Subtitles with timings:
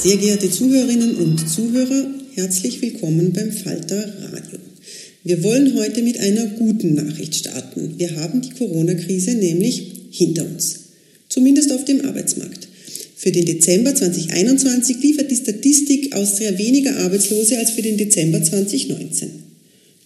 [0.00, 3.96] Sehr geehrte Zuhörerinnen und Zuhörer, herzlich willkommen beim Falter
[4.30, 4.60] Radio.
[5.24, 7.94] Wir wollen heute mit einer guten Nachricht starten.
[7.96, 9.82] Wir haben die Corona-Krise nämlich
[10.12, 10.76] hinter uns.
[11.28, 12.68] Zumindest auf dem Arbeitsmarkt.
[13.16, 19.30] Für den Dezember 2021 liefert die Statistik Austria weniger Arbeitslose als für den Dezember 2019.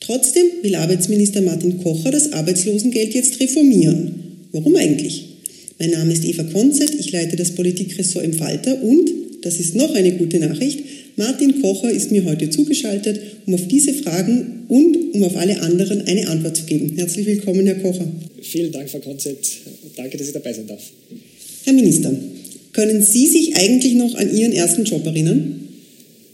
[0.00, 4.14] Trotzdem will Arbeitsminister Martin Kocher das Arbeitslosengeld jetzt reformieren.
[4.52, 5.26] Warum eigentlich?
[5.78, 9.94] Mein Name ist Eva Konzett, ich leite das Politikressort im Falter und das ist noch
[9.94, 10.80] eine gute Nachricht,
[11.16, 16.06] Martin Kocher ist mir heute zugeschaltet, um auf diese Fragen und um auf alle anderen
[16.06, 16.94] eine Antwort zu geben.
[16.96, 18.10] Herzlich willkommen, Herr Kocher.
[18.40, 19.46] Vielen Dank, Frau Konzett.
[19.94, 20.82] Danke, dass ich dabei sein darf.
[21.64, 22.14] Herr Minister,
[22.72, 25.68] können Sie sich eigentlich noch an Ihren ersten Job erinnern?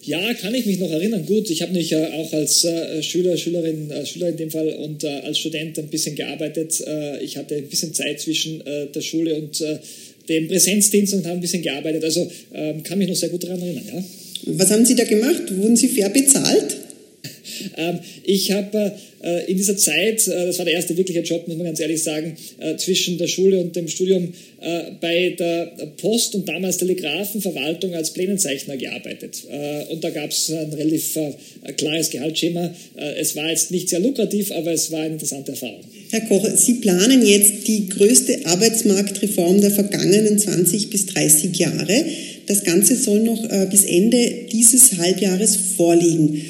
[0.08, 1.26] Ja, kann ich mich noch erinnern.
[1.26, 4.68] Gut, ich habe mich äh, auch als äh, Schüler, Schülerin, äh, Schüler in dem Fall
[4.68, 6.82] und als Student ein bisschen gearbeitet.
[7.20, 9.62] Ich hatte ein bisschen Zeit zwischen der Schule und
[10.28, 12.04] dem Präsenzdienst und habe ein bisschen gearbeitet.
[12.04, 13.84] Also ähm, kann mich noch sehr gut daran erinnern.
[13.86, 14.04] Ja.
[14.46, 15.42] Was haben Sie da gemacht?
[15.56, 16.76] Wurden Sie fair bezahlt?
[17.76, 21.56] Ähm, ich habe äh, in dieser Zeit, äh, das war der erste wirkliche Job, muss
[21.56, 24.32] man ganz ehrlich sagen, äh, zwischen der Schule und dem Studium
[25.00, 25.66] bei der
[25.98, 29.44] Post- und damals Telegrafenverwaltung als Plänenzeichner gearbeitet.
[29.88, 31.16] Und da gab es ein relativ
[31.76, 32.74] klares Gehaltsschema.
[33.16, 35.84] Es war jetzt nicht sehr lukrativ, aber es war eine interessante Erfahrung.
[36.10, 42.04] Herr Koch, Sie planen jetzt die größte Arbeitsmarktreform der vergangenen 20 bis 30 Jahre.
[42.46, 46.42] Das Ganze soll noch bis Ende dieses Halbjahres vorliegen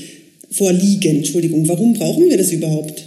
[0.50, 1.18] vorliegen.
[1.18, 3.04] Entschuldigung, warum brauchen wir das überhaupt?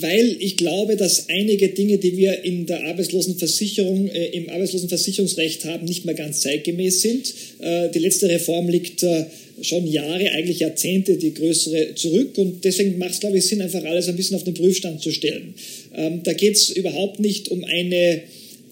[0.00, 5.86] Weil ich glaube, dass einige Dinge, die wir in der Arbeitslosenversicherung, äh, im Arbeitslosenversicherungsrecht haben,
[5.86, 7.32] nicht mehr ganz zeitgemäß sind.
[7.60, 9.24] Äh, die letzte Reform liegt äh,
[9.64, 12.38] schon Jahre, eigentlich Jahrzehnte, die größere zurück.
[12.38, 15.10] Und deswegen macht es, glaube ich, Sinn, einfach alles ein bisschen auf den Prüfstand zu
[15.10, 15.54] stellen.
[15.96, 18.22] Ähm, da geht es überhaupt nicht um eine,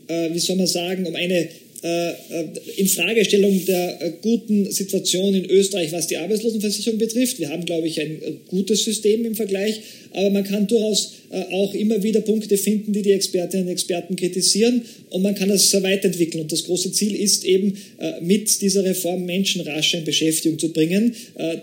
[0.08, 1.48] äh, wie soll man sagen, um eine
[1.84, 2.14] äh, äh,
[2.76, 7.40] Infragestellung der äh, guten Situation in Österreich, was die Arbeitslosenversicherung betrifft.
[7.40, 9.80] Wir haben, glaube ich, ein gutes System im Vergleich,
[10.12, 11.14] aber man kann durchaus
[11.50, 15.72] auch immer wieder Punkte finden, die die Expertinnen und Experten kritisieren und man kann das
[15.82, 16.42] weiterentwickeln.
[16.42, 17.74] Und das große Ziel ist eben,
[18.20, 21.14] mit dieser Reform Menschen rascher in Beschäftigung zu bringen.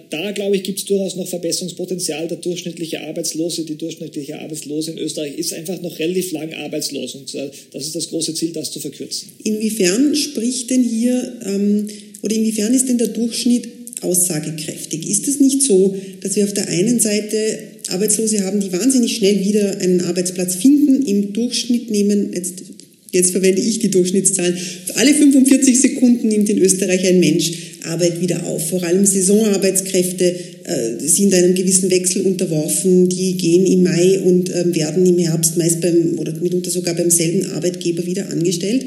[0.10, 2.28] Da, glaube ich, gibt es durchaus noch Verbesserungspotenzial.
[2.28, 7.34] Der durchschnittliche Arbeitslose, die durchschnittliche Arbeitslose in Österreich ist einfach noch relativ lang arbeitslos und
[7.72, 9.30] das ist das große Ziel, das zu verkürzen.
[9.44, 11.88] Inwiefern spricht denn hier ähm,
[12.22, 13.68] oder inwiefern ist denn der Durchschnitt
[14.02, 15.10] aussagekräftig?
[15.10, 17.60] Ist es nicht so, dass wir auf der einen Seite
[17.92, 21.06] Arbeitslose haben, die wahnsinnig schnell wieder einen Arbeitsplatz finden?
[21.06, 22.64] Im Durchschnitt nehmen jetzt
[23.12, 24.56] jetzt verwende ich die Durchschnittszahlen,
[24.96, 27.52] alle 45 Sekunden nimmt in Österreich ein Mensch
[27.84, 28.70] Arbeit wieder auf.
[28.70, 33.10] Vor allem Saisonarbeitskräfte äh, sind einem gewissen Wechsel unterworfen.
[33.10, 37.10] Die gehen im Mai und äh, werden im Herbst meist beim oder mitunter sogar beim
[37.10, 38.86] selben Arbeitgeber wieder angestellt.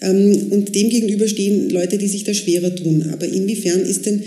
[0.00, 3.10] Ähm, und demgegenüber stehen Leute, die sich da schwerer tun.
[3.12, 4.22] Aber inwiefern ist denn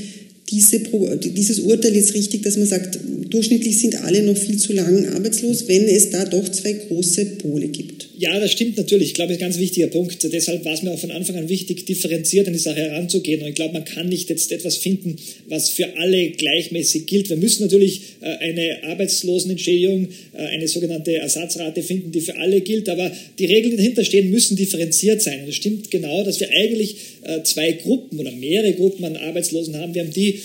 [0.54, 0.80] diese,
[1.20, 5.68] dieses Urteil jetzt richtig, dass man sagt, durchschnittlich sind alle noch viel zu lang arbeitslos,
[5.68, 8.10] wenn es da doch zwei große Pole gibt?
[8.18, 9.10] Ja, das stimmt natürlich.
[9.10, 10.24] Ich glaube, das ist ein ganz wichtiger Punkt.
[10.32, 13.42] Deshalb war es mir auch von Anfang an wichtig, differenziert an die Sache heranzugehen.
[13.42, 15.16] Und ich glaube, man kann nicht jetzt etwas finden,
[15.48, 17.30] was für alle gleichmäßig gilt.
[17.30, 22.88] Wir müssen natürlich äh, eine Arbeitslosenentschädigung, äh, eine sogenannte Ersatzrate finden, die für alle gilt.
[22.88, 25.42] Aber die Regeln, die dahinter stehen, müssen differenziert sein.
[25.42, 26.96] Und es stimmt genau, dass wir eigentlich
[27.44, 29.94] zwei Gruppen oder mehrere Gruppen an Arbeitslosen haben.
[29.94, 30.40] Wir haben die,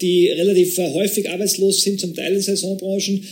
[0.00, 3.24] die relativ häufig arbeitslos sind, zum Teil in Saisonbranchen,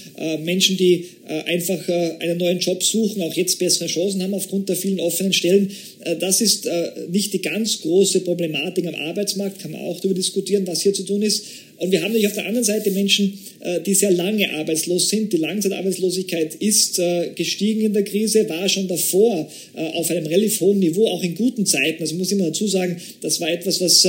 [0.43, 5.01] Menschen, die einfach einen neuen Job suchen, auch jetzt bessere Chancen haben aufgrund der vielen
[5.01, 5.71] offenen Stellen.
[6.05, 10.15] Äh, das ist äh, nicht die ganz große Problematik am Arbeitsmarkt, kann man auch darüber
[10.15, 11.45] diskutieren, was hier zu tun ist.
[11.79, 13.52] Und wir haben natürlich auf der anderen Seite Menschen, äh,
[13.87, 15.33] die sehr lange arbeitslos sind.
[15.33, 17.01] Die Langzeitarbeitslosigkeit ist
[17.37, 19.49] gestiegen in der Krise, war schon davor
[19.95, 22.03] auf einem relativ hohen Niveau, auch in guten Zeiten.
[22.03, 24.09] Also muss ich immer dazu sagen, das war etwas, was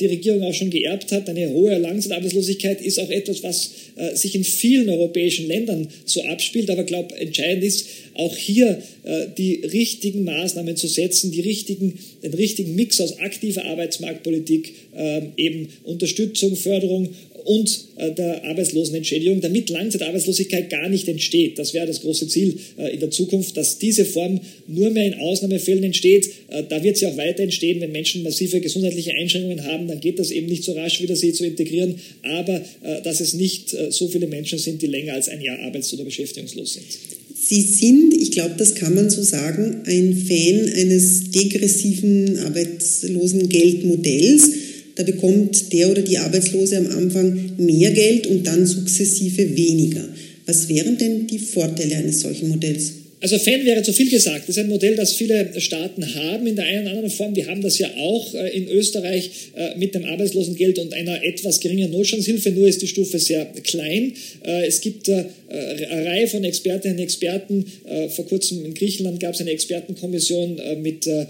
[0.00, 1.28] die Regierung auch schon geerbt hat.
[1.28, 3.70] Eine hohe Langzeitarbeitslosigkeit ist auch etwas, was
[4.14, 6.70] sich in vielen europäischen Ländern so abspielt.
[6.70, 7.86] Aber ich glaube, entscheidend ist,
[8.18, 13.64] auch hier äh, die richtigen Maßnahmen zu setzen, die richtigen, den richtigen Mix aus aktiver
[13.64, 17.10] Arbeitsmarktpolitik, äh, eben Unterstützung, Förderung
[17.46, 21.58] und äh, der Arbeitslosenentschädigung, damit Langzeitarbeitslosigkeit gar nicht entsteht.
[21.58, 25.14] Das wäre das große Ziel äh, in der Zukunft, dass diese Form nur mehr in
[25.14, 26.28] Ausnahmefällen entsteht.
[26.48, 30.18] Äh, da wird sie auch weiter entstehen, wenn Menschen massive gesundheitliche Einschränkungen haben, dann geht
[30.18, 32.60] das eben nicht so rasch wieder, sie zu integrieren, aber
[33.04, 36.74] dass es nicht so viele Menschen sind, die länger als ein Jahr arbeits- oder beschäftigungslos
[36.74, 36.86] sind.
[37.48, 44.50] Sie sind, ich glaube, das kann man so sagen, ein Fan eines degressiven Arbeitslosengeldmodells.
[44.96, 50.04] Da bekommt der oder die Arbeitslose am Anfang mehr Geld und dann sukzessive weniger.
[50.46, 52.92] Was wären denn die Vorteile eines solchen Modells?
[53.20, 54.42] Also Fan wäre zu viel gesagt.
[54.42, 57.34] Das ist ein Modell, das viele Staaten haben in der einen oder anderen Form.
[57.34, 61.60] Wir haben das ja auch äh, in Österreich äh, mit dem Arbeitslosengeld und einer etwas
[61.60, 64.12] geringeren Notstandshilfe, nur ist die Stufe sehr klein.
[64.44, 67.64] Äh, es gibt eine Reihe von Expertinnen und Experten.
[68.08, 71.28] Vor kurzem in Griechenland gab es eine Expertenkommission mit der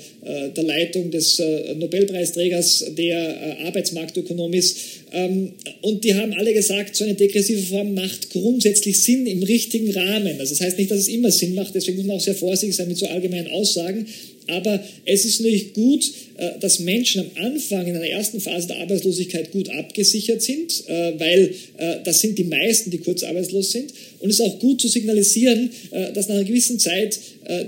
[0.56, 1.40] Leitung des
[1.76, 4.78] Nobelpreisträgers, der Arbeitsmarktökonom ist.
[5.12, 9.90] Ähm, und die haben alle gesagt, so eine degressive Form macht grundsätzlich Sinn im richtigen
[9.92, 10.40] Rahmen.
[10.40, 12.76] Also das heißt nicht, dass es immer Sinn macht, deswegen muss man auch sehr vorsichtig
[12.76, 14.06] sein mit so allgemeinen Aussagen.
[14.48, 18.78] Aber es ist natürlich gut, äh, dass Menschen am Anfang in einer ersten Phase der
[18.78, 23.93] Arbeitslosigkeit gut abgesichert sind, äh, weil äh, das sind die meisten, die kurz arbeitslos sind.
[24.19, 25.70] Und es ist auch gut zu signalisieren,
[26.14, 27.19] dass nach einer gewissen Zeit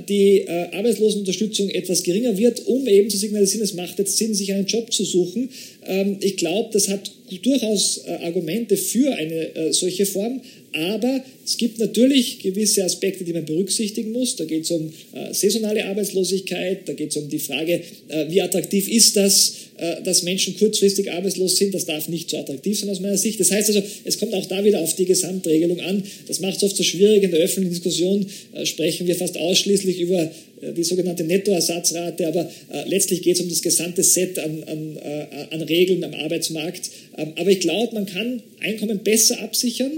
[0.08, 4.66] die Arbeitslosenunterstützung etwas geringer wird, um eben zu signalisieren, es macht jetzt Sinn, sich einen
[4.66, 5.50] Job zu suchen.
[5.86, 10.40] Ähm, ich glaube, das hat durchaus Argumente für eine solche Form.
[10.72, 14.36] Aber es gibt natürlich gewisse Aspekte, die man berücksichtigen muss.
[14.36, 18.42] Da geht es um äh, saisonale Arbeitslosigkeit, da geht es um die Frage, äh, wie
[18.42, 21.72] attraktiv ist das, äh, dass Menschen kurzfristig arbeitslos sind.
[21.72, 23.38] Das darf nicht so attraktiv sein aus meiner Sicht.
[23.38, 26.02] Das heißt also, es kommt auch da wieder auf die Gesamtregelung an.
[26.26, 27.22] Das macht es oft so schwierig.
[27.22, 30.20] In der öffentlichen Diskussion äh, sprechen wir fast ausschließlich über
[30.62, 34.98] äh, die sogenannte Nettoersatzrate, aber äh, letztlich geht es um das gesamte Set an, an,
[35.50, 36.90] an Regeln am Arbeitsmarkt.
[37.16, 39.92] Ähm, aber ich glaube, man kann Einkommen besser absichern,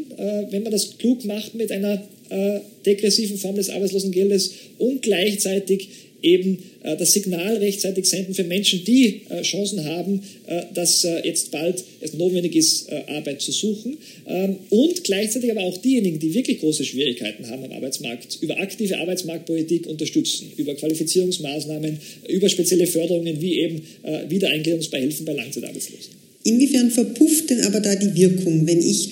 [0.50, 5.88] wenn man das klug macht mit einer äh, degressiven Form des Arbeitslosengeldes und gleichzeitig
[6.22, 11.50] eben äh, das Signal rechtzeitig senden für Menschen, die äh, Chancen haben, äh, dass jetzt
[11.50, 13.98] bald es notwendig ist, Arbeit zu suchen.
[14.26, 18.98] Ähm, und gleichzeitig aber auch diejenigen, die wirklich große Schwierigkeiten haben am Arbeitsmarkt, über aktive
[18.98, 23.82] Arbeitsmarktpolitik unterstützen, über Qualifizierungsmaßnahmen, über spezielle Förderungen wie eben
[24.28, 26.12] Wiedereingliederungsbeihilfen bei Langzeitarbeitslosen.
[26.44, 29.10] Inwiefern verpufft denn aber da die Wirkung, wenn ich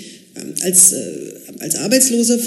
[0.62, 0.94] als,
[1.58, 2.38] als Arbeitsloser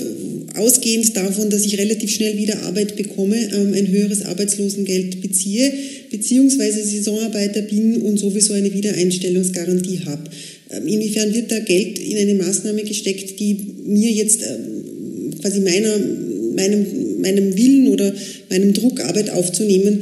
[0.55, 5.71] ausgehend davon, dass ich relativ schnell wieder Arbeit bekomme, ähm, ein höheres Arbeitslosengeld beziehe,
[6.09, 10.23] beziehungsweise Saisonarbeiter bin und sowieso eine Wiedereinstellungsgarantie habe.
[10.69, 15.97] Ähm, inwiefern wird da Geld in eine Maßnahme gesteckt, die mir jetzt ähm, quasi meiner,
[16.55, 16.85] meinem,
[17.21, 18.13] meinem Willen oder
[18.49, 19.99] meinem Druck, Arbeit aufzunehmen,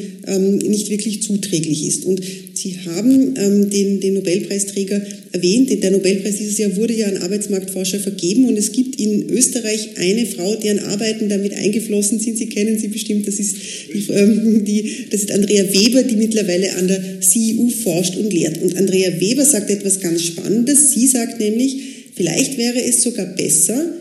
[0.68, 2.06] nicht wirklich zuträglich ist?
[2.06, 2.22] Und
[2.54, 3.34] Sie haben
[3.70, 5.72] den, den Nobelpreisträger erwähnt.
[5.84, 10.26] Der Nobelpreis dieses Jahr wurde ja an Arbeitsmarktforscher vergeben und es gibt in Österreich eine
[10.26, 12.38] Frau, deren Arbeiten damit eingeflossen sind.
[12.38, 13.28] Sie kennen sie bestimmt.
[13.28, 13.56] Das ist,
[13.94, 18.62] die, ähm, die, das ist Andrea Weber, die mittlerweile an der CIU forscht und lehrt.
[18.62, 20.94] Und Andrea Weber sagt etwas ganz Spannendes.
[20.94, 21.78] Sie sagt nämlich,
[22.16, 23.94] vielleicht wäre es sogar besser,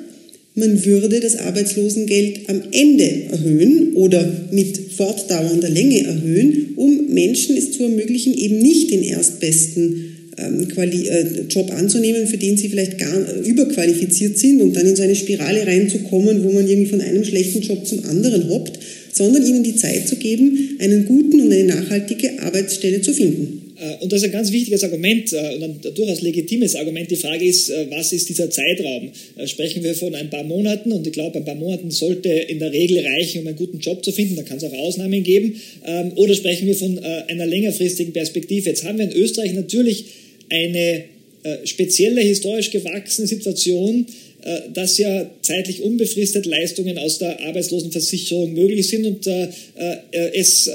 [0.58, 7.70] man würde das Arbeitslosengeld am Ende erhöhen oder mit fortdauernder Länge erhöhen, um Menschen es
[7.70, 10.17] zu ermöglichen, eben nicht den erstbesten
[11.49, 13.14] Job anzunehmen, für den sie vielleicht gar
[13.45, 17.62] überqualifiziert sind und dann in so eine Spirale reinzukommen, wo man irgendwie von einem schlechten
[17.62, 18.78] Job zum anderen hoppt,
[19.12, 23.68] sondern ihnen die Zeit zu geben, einen guten und eine nachhaltige Arbeitsstelle zu finden.
[23.80, 27.11] Äh, und das ist ein ganz wichtiges Argument äh, und ein durchaus legitimes Argument.
[27.11, 29.11] Die Frage ist, äh, was ist dieser Zeitraum?
[29.47, 32.73] Sprechen wir von ein paar Monaten und ich glaube, ein paar Monaten sollte in der
[32.73, 34.37] Regel reichen, um einen guten Job zu finden.
[34.37, 35.61] Da kann es auch Ausnahmen geben.
[35.87, 38.68] Ähm, oder sprechen wir von einer längerfristigen Perspektive?
[38.68, 40.07] Jetzt haben wir in Österreich natürlich
[40.50, 41.05] eine
[41.64, 44.07] spezielle historisch gewachsene Situation,
[44.75, 49.26] dass ja zeitlich unbefristet Leistungen aus der Arbeitslosenversicherung möglich sind und
[50.11, 50.71] es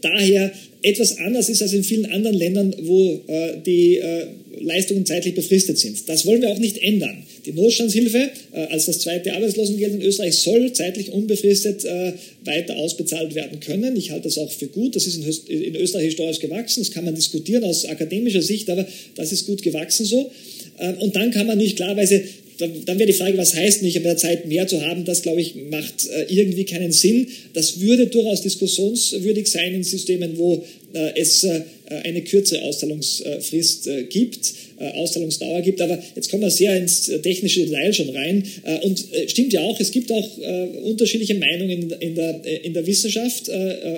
[0.00, 0.52] daher
[0.82, 4.26] etwas anders ist als in vielen anderen Ländern, wo äh, die äh,
[4.62, 6.08] Leistungen zeitlich befristet sind.
[6.08, 7.24] Das wollen wir auch nicht ändern.
[7.44, 12.12] Die Notstandshilfe äh, als das zweite Arbeitslosengeld in Österreich soll zeitlich unbefristet äh,
[12.44, 13.96] weiter ausbezahlt werden können.
[13.96, 14.96] Ich halte das auch für gut.
[14.96, 16.80] Das ist in, in, Österreich historisch gewachsen.
[16.82, 20.30] Das kann man diskutieren aus akademischer Sicht, aber das ist gut gewachsen so.
[20.78, 22.22] Äh, und dann kann man nicht klarweise
[22.58, 25.54] dann wäre die Frage, was heißt nicht, mehr Zeit mehr zu haben, das glaube ich
[25.70, 27.26] macht äh, irgendwie keinen Sinn.
[27.54, 31.62] Das würde durchaus diskussionswürdig sein in Systemen, wo es äh,
[32.04, 35.80] eine kürzere Auszahlungsfrist gibt, Auszahlungsdauer gibt.
[35.80, 38.44] Aber jetzt kommen wir sehr ins technische Detail schon rein.
[38.82, 40.38] Und stimmt ja auch, es gibt auch
[40.84, 43.50] unterschiedliche Meinungen in der, in der Wissenschaft,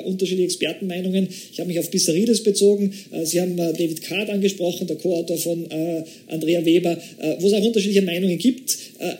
[0.05, 1.29] unterschiedliche Expertenmeinungen.
[1.53, 2.93] Ich habe mich auf Bissarides bezogen.
[3.23, 5.67] Sie haben David Card angesprochen, der Co-Autor von
[6.27, 6.99] Andrea Weber,
[7.39, 8.77] wo es auch unterschiedliche Meinungen gibt.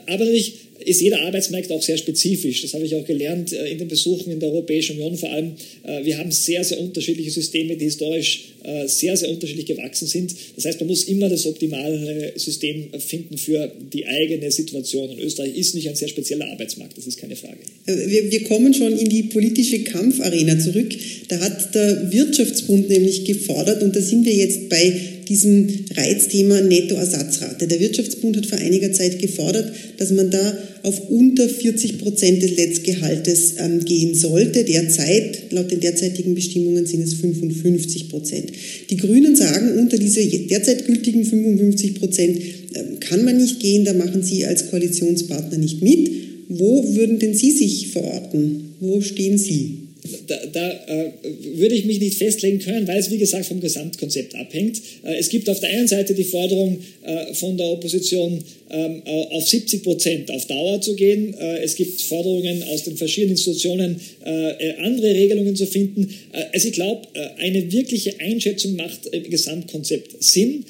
[0.07, 2.63] Aber natürlich ist jeder Arbeitsmarkt auch sehr spezifisch.
[2.63, 5.53] Das habe ich auch gelernt äh, in den Besuchen in der Europäischen Union vor allem.
[5.85, 10.35] Äh, wir haben sehr, sehr unterschiedliche Systeme, die historisch äh, sehr, sehr unterschiedlich gewachsen sind.
[10.57, 15.11] Das heißt, man muss immer das optimale System finden für die eigene Situation.
[15.11, 17.59] Und Österreich ist nicht ein sehr spezieller Arbeitsmarkt, das ist keine Frage.
[17.87, 20.95] Wir, wir kommen schon in die politische Kampfarena zurück.
[21.29, 27.67] Da hat der Wirtschaftsbund nämlich gefordert, und da sind wir jetzt bei diesem Reizthema Nettoersatzrate.
[27.67, 32.57] Der Wirtschaftsbund hat vor einiger Zeit gefordert, dass man da auf unter 40 Prozent des
[32.57, 34.65] Letztgehaltes ähm, gehen sollte.
[34.65, 38.53] Derzeit, laut den derzeitigen Bestimmungen, sind es 55 Prozent.
[38.91, 42.39] Die Grünen sagen, unter diese derzeit gültigen 55 Prozent
[42.75, 46.11] äh, kann man nicht gehen, da machen Sie als Koalitionspartner nicht mit.
[46.49, 48.75] Wo würden denn Sie sich verorten?
[48.81, 49.84] Wo stehen Sie?
[50.27, 51.13] Da, da äh,
[51.57, 54.81] würde ich mich nicht festlegen können, weil es, wie gesagt, vom Gesamtkonzept abhängt.
[55.03, 59.49] Äh, es gibt auf der einen Seite die Forderung äh, von der Opposition, ähm, auf
[59.49, 61.35] 70 Prozent auf Dauer zu gehen.
[61.35, 66.13] Äh, es gibt Forderungen aus den verschiedenen Institutionen, äh, andere Regelungen zu finden.
[66.33, 67.07] Äh, also ich glaube,
[67.39, 70.65] eine wirkliche Einschätzung macht im Gesamtkonzept Sinn.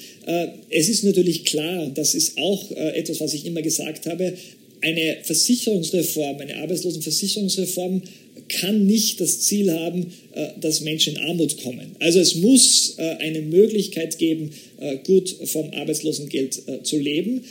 [0.69, 4.33] es ist natürlich klar, und das ist auch etwas, was ich immer gesagt habe,
[4.81, 8.01] eine Versicherungsreform, eine Arbeitslosenversicherungsreform
[8.49, 11.95] kann nicht das Ziel haben, äh, dass Menschen in Armut kommen.
[11.99, 17.43] Also es muss äh, eine Möglichkeit geben, äh, gut vom Arbeitslosengeld zu leben.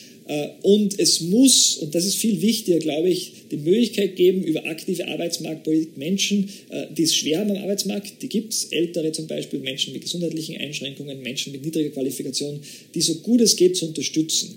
[0.62, 5.06] Und es muss, und das ist viel wichtiger, glaube ich, die Möglichkeit geben, über aktive
[5.08, 6.48] Arbeitsmarktpolitik Menschen,
[6.96, 10.56] die es schwer haben am Arbeitsmarkt, die gibt es, Ältere zum Beispiel, Menschen mit gesundheitlichen
[10.56, 12.58] Einschränkungen, Menschen mit niedriger Qualifikation,
[12.94, 14.54] die so gut es geht zu unterstützen.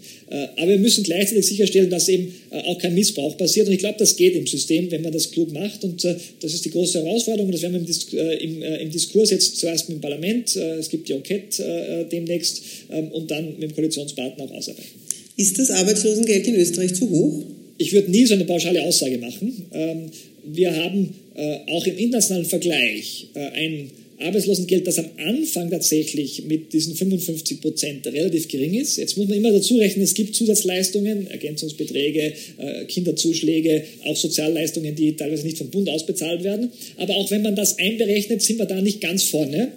[0.55, 3.67] Aber wir müssen gleichzeitig sicherstellen, dass eben auch kein Missbrauch passiert.
[3.67, 5.83] Und ich glaube, das geht im System, wenn man das klug macht.
[5.83, 7.51] Und das ist die große Herausforderung.
[7.51, 10.75] Das werden wir im, äh, im, äh, im, Diskurs jetzt zuerst mit dem Parlament, äh,
[10.75, 15.06] es gibt die Enquete äh, demnächst ähm, und dann mit dem Koalitionspartner auch ausarbeiten.
[15.37, 17.43] Ist das Arbeitslosengeld in Österreich zu hoch?
[17.77, 19.65] Ich würde nie so eine pauschale Aussage machen.
[19.71, 20.09] Ähm,
[20.43, 26.73] wir haben äh, auch im internationalen Vergleich äh, ein Arbeitslosengeld, das am Anfang tatsächlich mit
[26.73, 28.97] diesen 55 Prozent relativ gering ist.
[28.97, 35.15] Jetzt muss man immer dazu rechnen, es gibt Zusatzleistungen, Ergänzungsbeträge, äh, Kinderzuschläge, auch Sozialleistungen, die
[35.15, 36.71] teilweise nicht vom Bund ausbezahlt werden.
[36.97, 39.73] Aber auch wenn man das einberechnet, sind wir da nicht ganz vorne.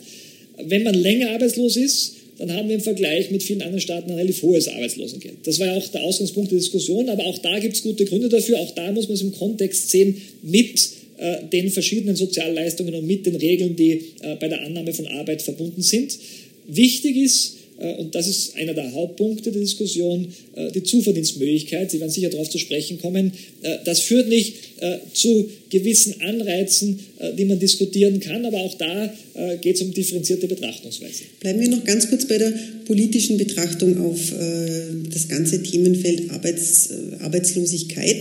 [0.65, 4.17] Wenn man länger arbeitslos ist, dann haben wir im Vergleich mit vielen anderen Staaten ein
[4.17, 5.37] relativ hohes Arbeitslosengeld.
[5.45, 8.31] Das war ja auch der Ausgangspunkt der Diskussion, aber auch da gibt es gute Gründe
[8.31, 8.59] dafür.
[8.61, 13.27] Auch da muss man es im Kontext sehen mit äh, den verschiedenen Sozialleistungen und mit
[13.27, 16.19] den Regeln, die äh, bei der Annahme von Arbeit verbunden sind.
[16.67, 17.57] Wichtig ist,
[17.99, 20.29] und das ist einer der Hauptpunkte der Diskussion,
[20.75, 21.91] die Zuverdienstmöglichkeit.
[21.91, 23.33] Sie werden sicher darauf zu sprechen kommen.
[23.85, 24.55] Das führt nicht
[25.15, 27.01] zu gewissen Anreizen,
[27.39, 29.13] die man diskutieren kann, aber auch da
[29.63, 31.25] geht es um differenzierte Betrachtungsweise.
[31.41, 32.53] Bleiben wir noch ganz kurz bei der
[32.85, 34.33] politischen Betrachtung auf
[35.11, 38.17] das ganze Themenfeld Arbeits, Arbeitslosigkeit.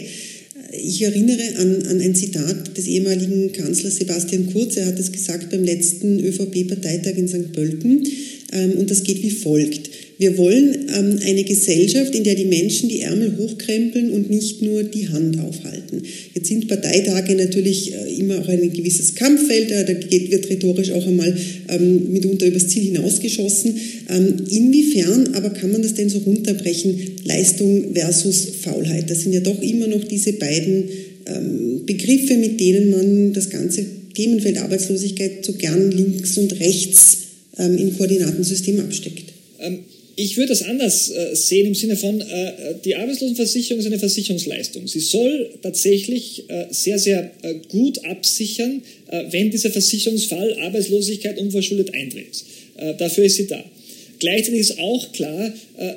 [0.72, 4.78] Ich erinnere an, an ein Zitat des ehemaligen Kanzlers Sebastian Kurz.
[4.78, 7.52] Er hat es gesagt beim letzten ÖVP-Parteitag in St.
[7.54, 8.04] Pölten.
[8.52, 9.90] Ähm, und das geht wie folgt.
[10.20, 14.84] Wir wollen ähm, eine Gesellschaft, in der die Menschen die Ärmel hochkrempeln und nicht nur
[14.84, 16.02] die Hand aufhalten.
[16.34, 21.08] Jetzt sind Parteitage natürlich äh, immer auch ein gewisses Kampffeld, da geht, wird rhetorisch auch
[21.08, 21.34] einmal
[21.70, 23.76] ähm, mitunter übers Ziel hinausgeschossen.
[24.10, 29.10] Ähm, inwiefern aber kann man das denn so runterbrechen, Leistung versus Faulheit?
[29.10, 30.90] Das sind ja doch immer noch diese beiden
[31.28, 33.86] ähm, Begriffe, mit denen man das ganze
[34.16, 37.20] Themenfeld Arbeitslosigkeit so gern links und rechts
[37.58, 39.32] ähm, im Koordinatensystem absteckt.
[39.62, 39.80] Ähm,
[40.22, 44.86] ich würde das anders äh, sehen im Sinne von, äh, die Arbeitslosenversicherung ist eine Versicherungsleistung.
[44.86, 51.94] Sie soll tatsächlich äh, sehr, sehr äh, gut absichern, äh, wenn dieser Versicherungsfall Arbeitslosigkeit unverschuldet
[51.94, 52.44] eintritt.
[52.76, 53.64] Äh, dafür ist sie da.
[54.20, 55.54] Gleichzeitig ist auch klar,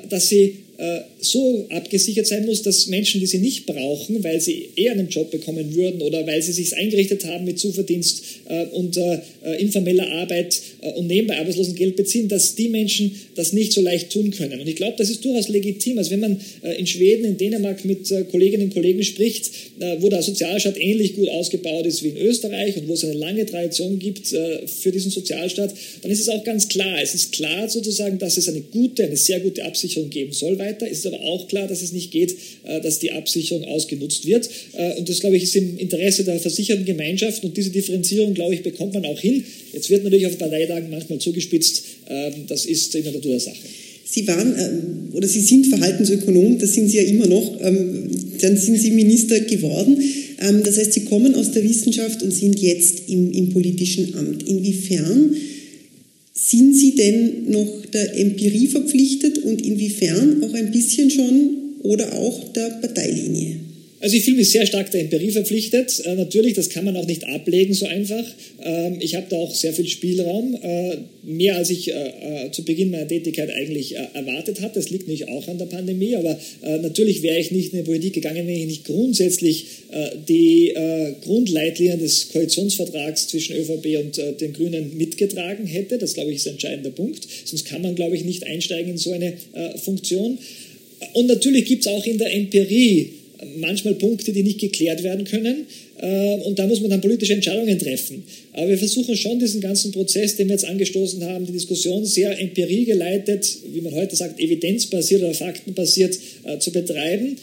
[0.09, 0.55] dass sie
[1.19, 5.29] so abgesichert sein muss, dass Menschen, die sie nicht brauchen, weil sie eher einen Job
[5.29, 8.23] bekommen würden oder weil sie sich eingerichtet haben mit Zuverdienst
[8.71, 8.97] und
[9.59, 10.61] informeller Arbeit
[10.95, 14.59] und nebenbei Arbeitslosengeld beziehen, dass die Menschen das nicht so leicht tun können.
[14.59, 15.97] Und ich glaube, das ist durchaus legitim.
[15.97, 16.41] Also wenn man
[16.77, 19.51] in Schweden, in Dänemark mit Kolleginnen und Kollegen spricht,
[19.99, 23.45] wo der Sozialstaat ähnlich gut ausgebaut ist wie in Österreich und wo es eine lange
[23.45, 27.01] Tradition gibt für diesen Sozialstaat, dann ist es auch ganz klar.
[27.01, 30.89] Es ist klar sozusagen, dass es eine gute, eine sehr gute Absicherung geben soll weiter.
[30.89, 34.49] Es ist aber auch klar, dass es nicht geht, äh, dass die Absicherung ausgenutzt wird.
[34.73, 37.43] Äh, und das, glaube ich, ist im Interesse der versicherten Gemeinschaft.
[37.43, 39.43] Und diese Differenzierung, glaube ich, bekommt man auch hin.
[39.73, 40.37] Jetzt wird natürlich auf
[40.73, 41.83] Parteitagen manchmal zugespitzt.
[42.09, 43.57] Ähm, das ist in der Natur der Sache.
[44.05, 48.09] Sie waren ähm, oder Sie sind Verhaltensökonom, das sind Sie ja immer noch, ähm,
[48.41, 49.97] dann sind Sie Minister geworden.
[50.63, 54.43] das heißt, Sie kommen aus der Wissenschaft und sind jetzt im, im politischen Amt.
[54.47, 55.35] Inwiefern
[56.33, 62.51] sind Sie denn noch der Empirie verpflichtet und inwiefern auch ein bisschen schon oder auch
[62.53, 63.72] der Parteilinie?
[64.03, 66.01] Also ich fühle mich sehr stark der Empirie verpflichtet.
[66.05, 68.25] Äh, natürlich, das kann man auch nicht ablegen so einfach.
[68.61, 72.65] Ähm, ich habe da auch sehr viel Spielraum, äh, mehr als ich äh, äh zu
[72.65, 74.73] Beginn meiner Tätigkeit eigentlich äh, erwartet hatte.
[74.75, 77.85] Das liegt natürlich auch an der Pandemie, aber äh, natürlich wäre ich nicht in die
[77.85, 79.67] Politik gegangen, wenn ich nicht grundsätzlich
[80.27, 80.73] die
[81.23, 85.99] Grundleitlinien des Koalitionsvertrags zwischen ÖVP und den Grünen mitgetragen hätte.
[85.99, 87.27] Das, glaube ich, ist ein entscheidender Punkt.
[87.45, 89.33] Sonst kann man, glaube ich, nicht einsteigen in so eine
[89.83, 90.39] Funktion.
[91.13, 93.11] Und natürlich gibt es auch in der Empirie
[93.57, 95.65] manchmal Punkte, die nicht geklärt werden können.
[96.01, 98.23] Äh, und da muss man dann politische Entscheidungen treffen.
[98.53, 102.39] Aber wir versuchen schon diesen ganzen Prozess, den wir jetzt angestoßen haben, die Diskussion sehr
[102.39, 107.37] empiriegeleitet, wie man heute sagt, evidenzbasiert oder faktenbasiert äh, zu betreiben.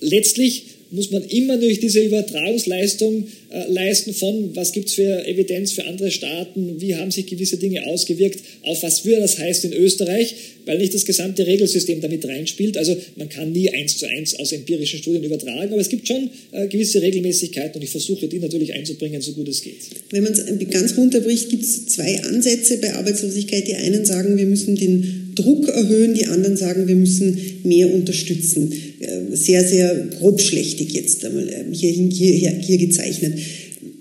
[0.00, 5.72] Letztlich muss man immer durch diese Übertragungsleistung äh, leisten von, was gibt es für Evidenz
[5.72, 9.72] für andere Staaten, wie haben sich gewisse Dinge ausgewirkt, auf was würde das heißt in
[9.72, 12.76] Österreich, weil nicht das gesamte Regelsystem damit reinspielt.
[12.76, 16.30] Also man kann nie eins zu eins aus empirischen Studien übertragen, aber es gibt schon
[16.52, 19.76] äh, gewisse Regelmäßigkeiten und ich versuche die natürlich einzubringen, so gut es geht.
[20.10, 23.66] Wenn man es ganz runterbricht, gibt es zwei Ansätze bei Arbeitslosigkeit.
[23.66, 28.72] Die einen sagen, wir müssen den Druck erhöhen, die anderen sagen, wir müssen mehr unterstützen.
[29.00, 33.34] Äh, sehr, sehr grobschlächtig jetzt einmal äh, hier, hier, hier gezeichnet.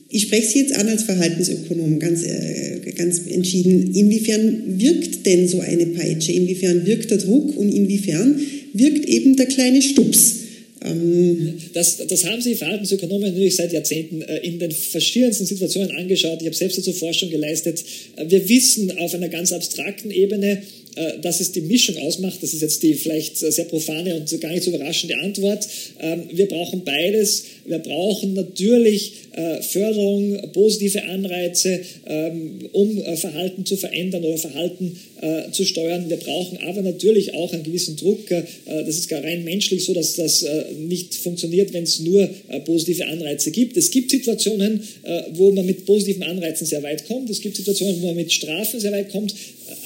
[0.09, 3.93] Ich spreche Sie jetzt an als Verhaltensökonom ganz, äh, ganz entschieden.
[3.93, 6.31] Inwiefern wirkt denn so eine Peitsche?
[6.31, 8.39] Inwiefern wirkt der Druck und inwiefern
[8.73, 10.35] wirkt eben der kleine Stups?
[10.81, 16.37] Ähm, das, das haben Sie Verhaltensökonomen natürlich seit Jahrzehnten in den verschiedensten Situationen angeschaut.
[16.39, 17.83] Ich habe selbst dazu Forschung geleistet.
[18.27, 20.61] Wir wissen auf einer ganz abstrakten Ebene,
[20.95, 22.38] äh, dass es die Mischung ausmacht.
[22.41, 25.67] Das ist jetzt die vielleicht sehr profane und gar nicht so überraschende Antwort.
[25.99, 27.43] Ähm, wir brauchen beides.
[27.65, 34.97] Wir brauchen natürlich äh, Förderung, positive Anreize, ähm, um äh, Verhalten zu verändern oder Verhalten
[35.53, 36.10] zu steuern.
[36.10, 38.27] Wir brauchen aber natürlich auch einen gewissen Druck.
[38.65, 40.45] Das ist gar rein menschlich so, dass das
[40.77, 42.29] nicht funktioniert, wenn es nur
[42.65, 43.77] positive Anreize gibt.
[43.77, 44.81] Es gibt Situationen,
[45.31, 47.29] wo man mit positiven Anreizen sehr weit kommt.
[47.29, 49.34] Es gibt Situationen, wo man mit Strafen sehr weit kommt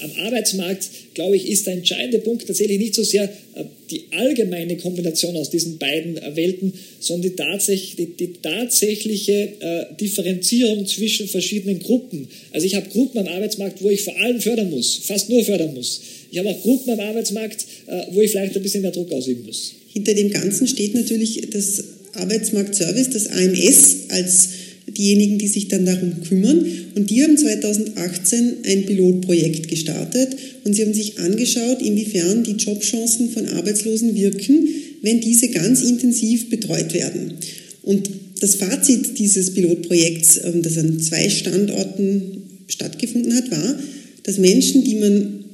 [0.02, 4.76] am Arbeitsmarkt, glaube ich, ist der entscheidende Punkt tatsächlich nicht so sehr äh, die allgemeine
[4.76, 11.28] Kombination aus diesen beiden äh, Welten, sondern die, tatsächlich, die, die tatsächliche äh, Differenzierung zwischen
[11.28, 12.28] verschiedenen Gruppen.
[12.52, 15.74] Also ich habe Gruppen am Arbeitsmarkt, wo ich vor allem fördern muss, fast nur fördern
[15.74, 16.00] muss.
[16.30, 19.44] Ich habe auch Gruppen am Arbeitsmarkt, äh, wo ich vielleicht ein bisschen mehr Druck ausüben
[19.46, 19.72] muss.
[19.92, 21.82] Hinter dem Ganzen steht natürlich das
[22.14, 24.48] Arbeitsmarktservice, das AMS als
[24.96, 26.64] diejenigen, die sich dann darum kümmern.
[26.94, 33.30] Und die haben 2018 ein Pilotprojekt gestartet und sie haben sich angeschaut, inwiefern die Jobchancen
[33.30, 34.68] von Arbeitslosen wirken,
[35.02, 37.34] wenn diese ganz intensiv betreut werden.
[37.82, 43.78] Und das Fazit dieses Pilotprojekts, ähm, das an zwei Standorten stattgefunden hat, war,
[44.22, 45.44] dass Menschen, die man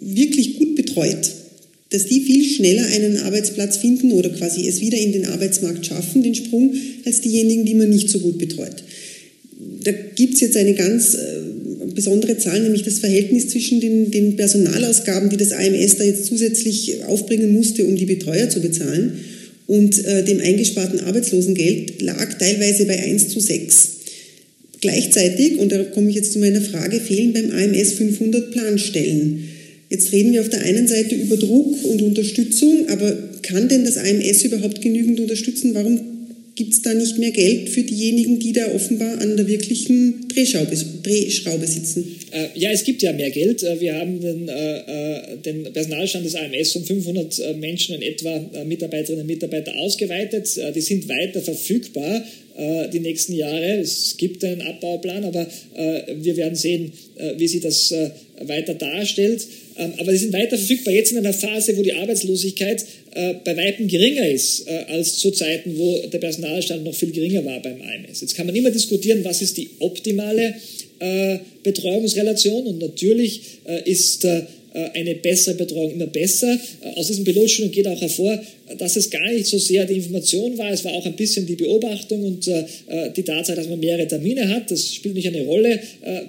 [0.00, 1.30] wirklich gut betreut,
[1.90, 6.22] dass die viel schneller einen Arbeitsplatz finden oder quasi es wieder in den Arbeitsmarkt schaffen,
[6.22, 8.82] den Sprung, als diejenigen, die man nicht so gut betreut.
[9.84, 14.36] Da gibt es jetzt eine ganz äh, besondere Zahl, nämlich das Verhältnis zwischen den, den
[14.36, 19.12] Personalausgaben, die das AMS da jetzt zusätzlich aufbringen musste, um die Betreuer zu bezahlen,
[19.66, 23.88] und äh, dem eingesparten Arbeitslosengeld lag teilweise bei 1 zu 6.
[24.80, 29.48] Gleichzeitig, und da komme ich jetzt zu meiner Frage, fehlen beim AMS 500 Planstellen.
[29.88, 33.96] Jetzt reden wir auf der einen Seite über Druck und Unterstützung, aber kann denn das
[33.96, 35.74] AMS überhaupt genügend unterstützen?
[35.74, 36.00] Warum
[36.56, 40.76] gibt es da nicht mehr Geld für diejenigen, die da offenbar an der wirklichen Drehschraube,
[41.02, 42.16] Drehschraube sitzen?
[42.32, 43.62] Äh, ja, es gibt ja mehr Geld.
[43.62, 48.02] Äh, wir haben den, äh, äh den Personalstand des AMS um 500 äh, Menschen in
[48.02, 50.48] etwa, Mitarbeiterinnen und Mitarbeiter ausgeweitet.
[50.74, 52.24] die sind weiter verfügbar
[52.92, 53.80] die nächsten Jahre.
[53.80, 55.46] Es gibt einen Abbauplan, aber
[56.16, 56.90] wir werden sehen,
[57.36, 57.92] wie sich das
[58.40, 59.46] weiter darstellt.
[59.78, 60.94] Ähm, aber sie sind weiter verfügbar.
[60.94, 62.84] Jetzt in einer Phase, wo die Arbeitslosigkeit
[63.14, 67.44] äh, bei Weitem geringer ist äh, als zu Zeiten, wo der Personalstand noch viel geringer
[67.44, 68.20] war beim AMS.
[68.20, 70.54] Jetzt kann man immer diskutieren, was ist die optimale
[70.98, 73.40] äh, Betreuungsrelation und natürlich
[73.84, 74.42] ist äh,
[74.94, 76.58] eine bessere Betreuung immer besser.
[76.82, 78.40] Äh, aus diesem Pilotstudien geht auch hervor,
[78.78, 81.54] dass es gar nicht so sehr die Information war, es war auch ein bisschen die
[81.54, 82.64] Beobachtung und äh,
[83.16, 84.70] die Tatsache, dass man mehrere Termine hat.
[84.70, 85.80] Das spielt nicht eine Rolle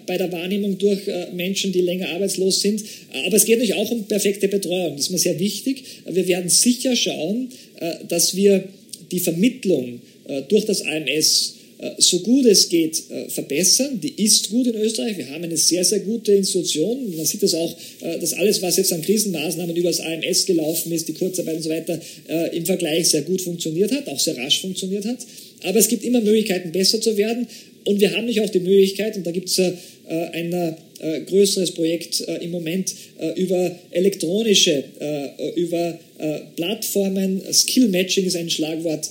[0.05, 1.01] bei der Wahrnehmung durch
[1.33, 2.83] Menschen, die länger arbeitslos sind.
[3.25, 4.95] Aber es geht natürlich auch um perfekte Betreuung.
[4.95, 5.83] Das ist mir sehr wichtig.
[6.05, 7.49] Wir werden sicher schauen,
[8.07, 8.63] dass wir
[9.11, 10.01] die Vermittlung
[10.49, 11.56] durch das AMS äh,
[11.99, 13.99] so gut es geht äh, verbessern.
[14.01, 15.17] Die ist gut in Österreich.
[15.17, 17.15] Wir haben eine sehr, sehr gute Institution.
[17.15, 20.91] Man sieht das auch, äh, dass alles, was jetzt an Krisenmaßnahmen über das AMS gelaufen
[20.91, 21.99] ist, die Kurzarbeit und so weiter,
[22.51, 25.19] im Vergleich sehr gut funktioniert hat, auch sehr rasch funktioniert hat.
[25.63, 27.47] Aber es gibt immer Möglichkeiten, besser zu werden.
[27.85, 29.59] Und wir haben nicht auch die Möglichkeit, und da gibt es
[30.09, 30.75] ein
[31.25, 32.93] größeres Projekt im Moment
[33.35, 34.83] über elektronische,
[35.55, 35.97] über
[36.55, 39.09] Plattformen, Skill Matching ist ein Schlagwort,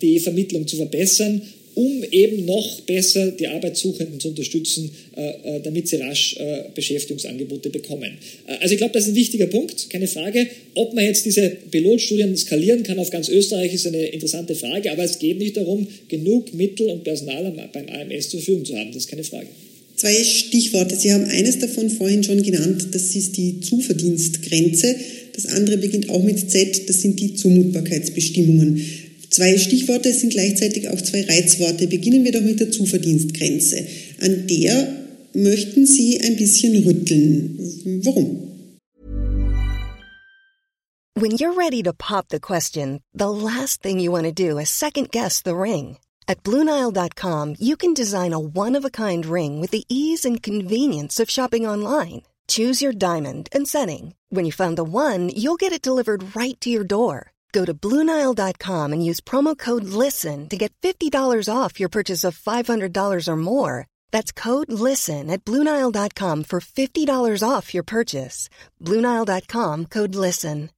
[0.00, 1.42] die Vermittlung zu verbessern
[1.76, 7.68] um eben noch besser die Arbeitssuchenden zu unterstützen, äh, äh, damit sie rasch äh, Beschäftigungsangebote
[7.68, 8.12] bekommen.
[8.60, 10.46] Also ich glaube, das ist ein wichtiger Punkt, keine Frage.
[10.74, 15.04] Ob man jetzt diese Pilotstudien skalieren kann auf ganz Österreich, ist eine interessante Frage, aber
[15.04, 19.02] es geht nicht darum, genug Mittel und Personal beim AMS zur Verfügung zu haben, das
[19.02, 19.48] ist keine Frage.
[19.96, 20.96] Zwei Stichworte.
[20.96, 24.96] Sie haben eines davon vorhin schon genannt, das ist die Zuverdienstgrenze.
[25.34, 28.80] Das andere beginnt auch mit Z, das sind die Zumutbarkeitsbestimmungen.
[29.36, 31.86] Zwei Stichworte sind gleichzeitig auch zwei Reizworte.
[31.88, 33.86] Beginnen wir doch mit der Zuverdienstgrenze.
[34.20, 34.96] An der
[35.34, 37.58] möchten Sie ein bisschen rütteln.
[38.02, 38.42] Warum?
[41.18, 44.70] When you're ready to pop the question, the last thing you want to do is
[44.70, 45.98] second guess the ring.
[46.26, 51.66] At BlueNile.com you can design a one-of-a-kind ring with the ease and convenience of shopping
[51.66, 52.22] online.
[52.48, 54.14] Choose your diamond and setting.
[54.30, 57.32] When you find the one, you'll get it delivered right to your door.
[57.52, 62.38] Go to Bluenile.com and use promo code LISTEN to get $50 off your purchase of
[62.38, 63.86] $500 or more.
[64.12, 68.50] That's code LISTEN at Bluenile.com for $50 off your purchase.
[68.82, 70.70] Bluenile.com code LISTEN.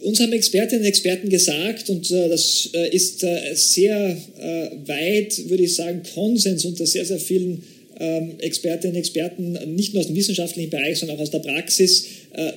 [0.00, 5.48] Uns haben Expertinnen und Experten gesagt, und äh, das äh, ist äh, sehr äh, weit,
[5.48, 7.64] würde ich sagen, Konsens unter sehr, sehr vielen
[7.98, 12.06] ähm, Expertinnen und Experten, nicht nur aus dem wissenschaftlichen Bereich, sondern auch aus der Praxis,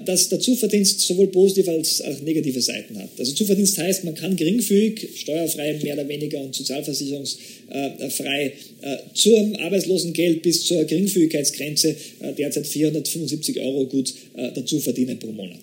[0.05, 3.09] dass der Zuverdienst sowohl positive als auch negative Seiten hat.
[3.17, 10.43] Also Zuverdienst heißt, man kann geringfügig, steuerfrei mehr oder weniger und sozialversicherungsfrei äh, zum Arbeitslosengeld
[10.43, 11.95] bis zur Geringfügigkeitsgrenze
[12.37, 15.59] derzeit 475 Euro gut dazu verdienen pro Monat.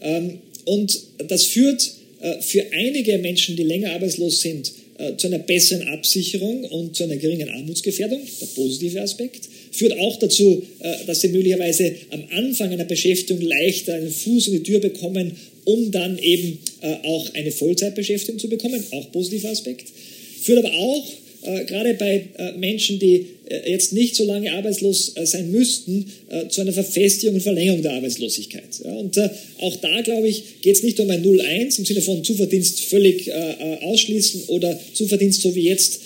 [0.00, 1.92] Ähm, und das führt
[2.40, 7.16] für einige Menschen, die länger arbeitslos sind, äh, zu einer besseren Absicherung und zu einer
[7.16, 12.84] geringen Armutsgefährdung, der positive Aspekt, führt auch dazu, äh, dass sie möglicherweise am Anfang einer
[12.84, 15.32] Beschäftigung leichter einen Fuß in die Tür bekommen,
[15.64, 19.88] um dann eben äh, auch eine Vollzeitbeschäftigung zu bekommen, auch positiver Aspekt,
[20.42, 21.06] führt aber auch
[21.46, 26.06] äh, gerade bei äh, Menschen, die äh, jetzt nicht so lange arbeitslos sein müssten,
[26.48, 28.80] zu einer Verfestigung und Verlängerung der Arbeitslosigkeit.
[28.84, 29.16] und
[29.60, 33.32] auch da, glaube ich, geht es nicht um ein 0-1 im Sinne von Zuverdienst völlig
[33.32, 36.00] ausschließen oder Zuverdienst so wie jetzt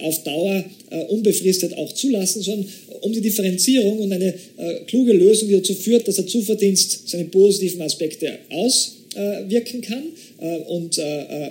[0.00, 0.64] auf Dauer
[1.08, 2.68] unbefristet auch zulassen, sondern
[3.02, 4.34] um die Differenzierung und eine
[4.86, 10.04] kluge Lösung, die dazu führt, dass der Zuverdienst seine positiven Aspekte auswirken kann
[10.68, 10.98] und,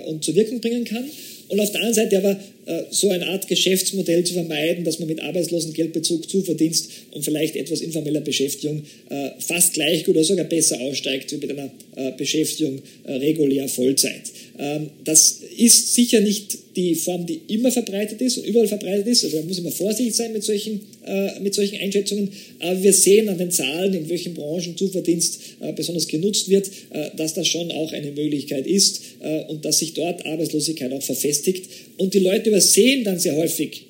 [0.06, 1.04] und zur Wirkung bringen kann
[1.48, 5.08] und auf der anderen Seite aber äh, so eine Art Geschäftsmodell zu vermeiden, dass man
[5.08, 10.80] mit Arbeitslosengeldbezug Zuverdienst und vielleicht etwas informeller Beschäftigung äh, fast gleich gut oder sogar besser
[10.80, 14.22] aussteigt wie mit einer äh, Beschäftigung regulär Vollzeit.
[14.58, 19.24] Ähm, das ist sicher nicht die Form, die immer verbreitet ist und überall verbreitet ist.
[19.24, 22.30] Also man muss immer vorsichtig sein mit solchen, äh, mit solchen Einschätzungen.
[22.60, 27.10] Aber wir sehen an den Zahlen, in welchen Branchen Zuverdienst äh, besonders genutzt wird, äh,
[27.16, 29.02] dass das schon auch eine Möglichkeit ist
[29.48, 31.66] und dass sich dort Arbeitslosigkeit auch verfestigt.
[31.96, 33.82] Und die Leute übersehen dann sehr häufig,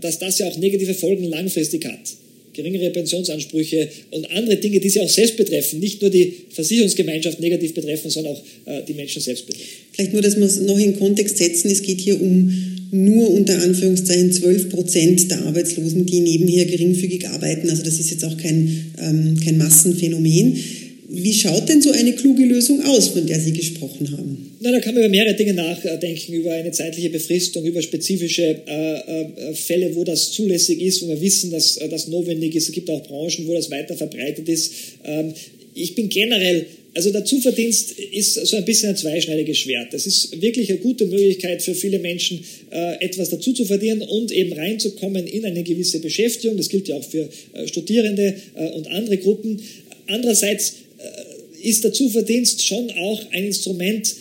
[0.00, 2.00] dass das ja auch negative Folgen langfristig hat
[2.52, 7.74] geringere Pensionsansprüche und andere Dinge, die sie auch selbst betreffen, nicht nur die Versicherungsgemeinschaft negativ
[7.74, 9.68] betreffen, sondern auch äh, die Menschen selbst betreffen.
[9.92, 11.70] Vielleicht nur, dass wir es noch in Kontext setzen.
[11.70, 17.70] Es geht hier um nur unter Anführungszeichen 12 Prozent der Arbeitslosen, die nebenher geringfügig arbeiten.
[17.70, 20.56] Also das ist jetzt auch kein, ähm, kein Massenphänomen.
[21.12, 24.52] Wie schaut denn so eine kluge Lösung aus, von der Sie gesprochen haben?
[24.60, 28.94] Na, da kann man über mehrere Dinge nachdenken, über eine zeitliche Befristung, über spezifische äh,
[28.94, 32.68] äh, Fälle, wo das zulässig ist, wo wir wissen, dass äh, das notwendig ist.
[32.68, 34.72] Es gibt auch Branchen, wo das weiter verbreitet ist.
[35.04, 35.32] Ähm,
[35.74, 39.92] ich bin generell also der Zuverdienst ist so ein bisschen ein zweischneidiges Schwert.
[39.92, 44.32] Das ist wirklich eine gute Möglichkeit für viele Menschen, äh, etwas dazu zu verdienen und
[44.32, 46.56] eben reinzukommen in eine gewisse Beschäftigung.
[46.56, 49.60] Das gilt ja auch für äh, Studierende äh, und andere Gruppen.
[50.06, 50.74] Andererseits
[51.62, 54.14] ist der Zuverdienst schon auch ein Instrument,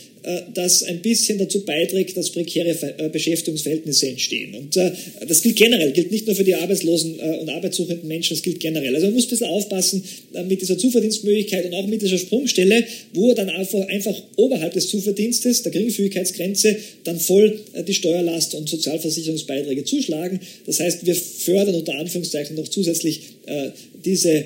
[0.53, 4.53] das ein bisschen dazu beiträgt, dass prekäre äh, Beschäftigungsverhältnisse entstehen.
[4.55, 4.91] Und äh,
[5.27, 8.93] das gilt generell, gilt nicht nur für die arbeitslosen und arbeitssuchenden Menschen, das gilt generell.
[8.95, 10.03] Also man muss ein bisschen aufpassen
[10.47, 15.71] mit dieser Zuverdienstmöglichkeit und auch mit dieser Sprungstelle, wo dann einfach, oberhalb des Zuverdienstes, der
[15.71, 20.39] Geringfügigkeitsgrenze, dann voll die Steuerlast und Sozialversicherungsbeiträge zuschlagen.
[20.65, 23.21] Das heißt, wir fördern unter Anführungszeichen noch zusätzlich
[24.05, 24.45] diese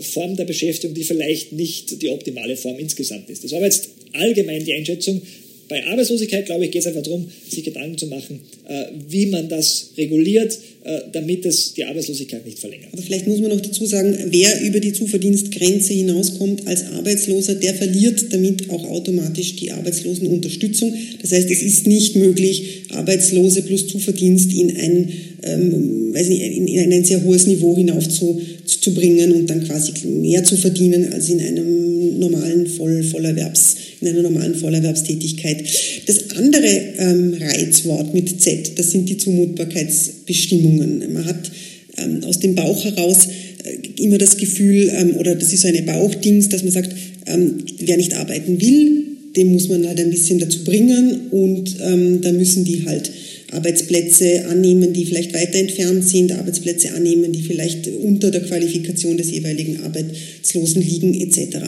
[0.00, 3.44] Form der Beschäftigung, die vielleicht nicht die optimale Form insgesamt ist.
[3.44, 5.20] Das war jetzt allgemein die Einschätzung.
[5.68, 9.48] Bei Arbeitslosigkeit, glaube ich, geht es einfach darum, sich Gedanken zu machen, äh, wie man
[9.48, 12.88] das reguliert, äh, damit es die Arbeitslosigkeit nicht verlängert.
[12.92, 17.74] Aber vielleicht muss man noch dazu sagen, wer über die Zuverdienstgrenze hinauskommt als Arbeitsloser, der
[17.74, 20.94] verliert damit auch automatisch die Arbeitslosenunterstützung.
[21.22, 25.12] Das heißt, es ist nicht möglich, Arbeitslose plus Zuverdienst in ein,
[25.44, 30.56] ähm, weiß nicht, in, in ein sehr hohes Niveau hinaufzubringen und dann quasi mehr zu
[30.56, 35.64] verdienen als in einem normalen Voll, Vollerwerbs in einer normalen Vollerwerbstätigkeit.
[36.06, 41.12] Das andere ähm, Reizwort mit Z, das sind die Zumutbarkeitsbestimmungen.
[41.12, 41.50] Man hat
[41.98, 43.28] ähm, aus dem Bauch heraus
[43.64, 46.94] äh, immer das Gefühl, ähm, oder das ist so eine Bauchdings, dass man sagt,
[47.26, 49.04] ähm, wer nicht arbeiten will,
[49.36, 53.10] dem muss man halt ein bisschen dazu bringen und ähm, da müssen die halt
[53.54, 59.30] Arbeitsplätze annehmen, die vielleicht weiter entfernt sind, Arbeitsplätze annehmen, die vielleicht unter der Qualifikation des
[59.30, 61.58] jeweiligen Arbeitslosen liegen etc.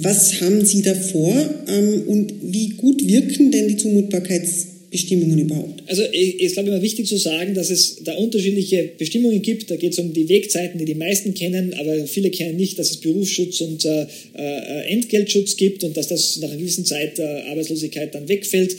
[0.00, 1.32] Was haben Sie da vor
[1.68, 5.82] ähm, und wie gut wirken denn die Zumutbarkeitsbestimmungen überhaupt?
[5.86, 9.70] Also ich, ich glaube immer wichtig zu sagen, dass es da unterschiedliche Bestimmungen gibt.
[9.70, 12.90] Da geht es um die Wegzeiten, die die meisten kennen, aber viele kennen nicht, dass
[12.90, 17.46] es Berufsschutz und äh, äh, Entgeltschutz gibt und dass das nach einer gewissen Zeit der
[17.46, 18.76] Arbeitslosigkeit dann wegfällt.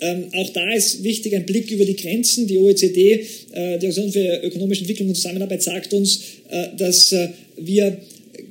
[0.00, 2.46] Ähm, auch da ist wichtig ein Blick über die Grenzen.
[2.46, 7.28] Die OECD, äh, die Organisation für ökonomische Entwicklung und Zusammenarbeit, sagt uns, äh, dass äh,
[7.56, 7.98] wir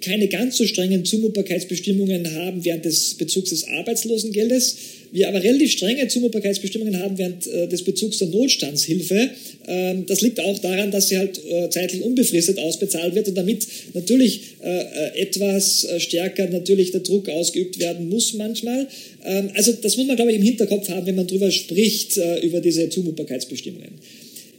[0.01, 4.77] keine ganz so strengen Zumutbarkeitsbestimmungen haben während des Bezugs des Arbeitslosengeldes.
[5.11, 9.29] Wir aber relativ strenge Zumutbarkeitsbestimmungen haben während äh, des Bezugs der Notstandshilfe.
[9.67, 13.67] Ähm, das liegt auch daran, dass sie halt äh, zeitlich unbefristet ausbezahlt wird und damit
[13.93, 18.87] natürlich äh, etwas stärker natürlich der Druck ausgeübt werden muss manchmal.
[19.25, 22.59] Ähm, also das muss man, glaube ich, im Hinterkopf haben, wenn man darüber spricht, über
[22.61, 23.89] diese Zumutbarkeitsbestimmungen.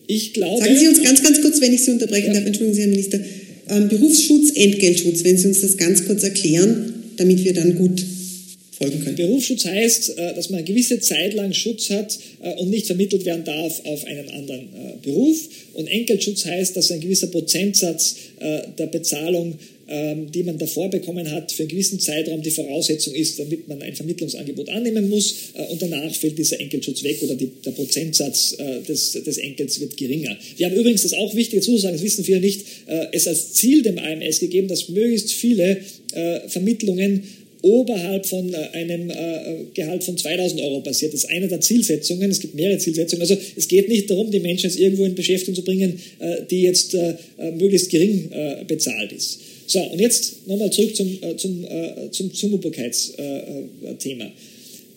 [0.06, 2.34] Ich glaube, Sagen Sie uns ganz, ganz kurz, wenn ich Sie unterbrechen ja.
[2.34, 3.20] darf, entschuldigen Sie, Herr Minister,
[3.68, 8.04] ähm, Berufsschutz, Entgeltschutz, wenn Sie uns das ganz kurz erklären, damit wir dann gut
[8.80, 9.16] folgen können.
[9.16, 13.24] Berufsschutz heißt, äh, dass man eine gewisse Zeit lang Schutz hat äh, und nicht vermittelt
[13.24, 15.48] werden darf auf einen anderen äh, Beruf.
[15.74, 21.52] Und Entgeltschutz heißt, dass ein gewisser Prozentsatz der Bezahlung ähm, die man davor bekommen hat,
[21.52, 25.34] für einen gewissen Zeitraum die Voraussetzung ist, damit man ein Vermittlungsangebot annehmen muss
[25.68, 28.56] und danach fällt dieser Enkelschutz weg oder die, der Prozentsatz
[28.88, 30.36] des, des Enkels wird geringer.
[30.56, 32.64] Wir haben übrigens, das auch wichtig zu sagen, das wissen viele nicht,
[33.10, 35.78] es als Ziel dem AMS gegeben, dass möglichst viele
[36.46, 37.24] Vermittlungen
[37.62, 39.12] oberhalb von einem
[39.74, 41.12] Gehalt von 2000 Euro passiert.
[41.12, 42.30] Das ist eine der Zielsetzungen.
[42.30, 43.20] Es gibt mehrere Zielsetzungen.
[43.20, 45.98] Also es geht nicht darum, die Menschen jetzt irgendwo in Beschäftigung zu bringen,
[46.50, 46.96] die jetzt
[47.38, 48.30] möglichst gering
[48.66, 49.40] bezahlt ist.
[49.70, 54.24] So, und jetzt nochmal zurück zum, äh, zum, äh, zum Zumutbarkeitsthema.
[54.24, 54.30] Äh,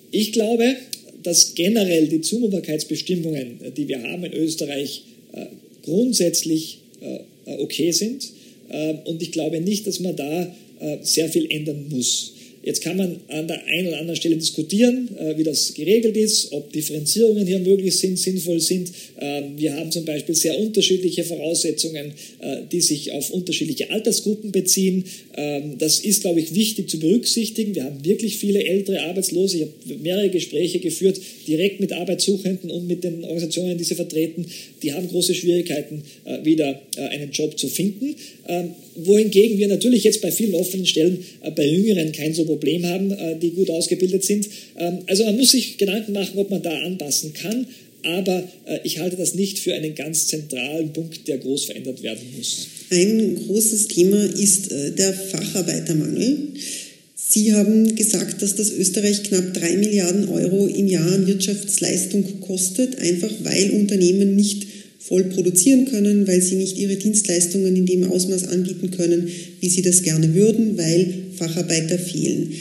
[0.09, 0.75] ich glaube,
[1.21, 5.45] dass generell die Zumutbarkeitsbestimmungen, äh, die wir haben in Österreich, äh,
[5.83, 7.19] grundsätzlich äh,
[7.59, 8.31] okay sind.
[9.05, 10.55] und ich glaube nicht, dass man da
[11.03, 12.33] sehr viel ändern muss.
[12.63, 16.53] Jetzt kann man an der einen oder anderen Stelle diskutieren, äh, wie das geregelt ist,
[16.53, 18.89] ob Differenzierungen hier möglich sind, sinnvoll sind.
[19.19, 25.03] Ähm, wir haben zum Beispiel sehr unterschiedliche Voraussetzungen, äh, die sich auf unterschiedliche Altersgruppen beziehen.
[25.35, 27.75] Ähm, das ist, glaube ich, wichtig zu berücksichtigen.
[27.75, 29.57] Wir haben wirklich viele ältere Arbeitslose.
[29.57, 34.45] Ich habe mehrere Gespräche geführt, direkt mit Arbeitssuchenden und mit den Organisationen, die sie vertreten.
[34.81, 38.15] Die haben große Schwierigkeiten, äh, wieder einen Job zu finden.
[38.47, 41.23] Ähm, wohingegen wir natürlich jetzt bei vielen offenen Stellen
[41.55, 44.47] bei Jüngeren kein so Problem haben, äh, die gut ausgebildet sind.
[44.77, 47.67] Ähm, also man muss sich Gedanken machen, ob man da anpassen kann.
[48.05, 48.43] aber
[48.83, 52.67] ich halte das nicht für einen ganz zentralen Punkt, der groß verändert werden muss.
[52.89, 56.49] Ein großes Thema ist der Facharbeitermangel.
[57.33, 62.99] Sie haben gesagt, dass das Österreich knapp drei Milliarden Euro im Jahr an Wirtschaftsleistung kostet,
[62.99, 64.67] einfach weil Unternehmen nicht
[65.07, 69.27] voll produzieren können, weil sie nicht ihre Dienstleistungen in dem Ausmaß anbieten können,
[69.59, 72.53] wie sie das gerne würden, weil Facharbeiter fehlen.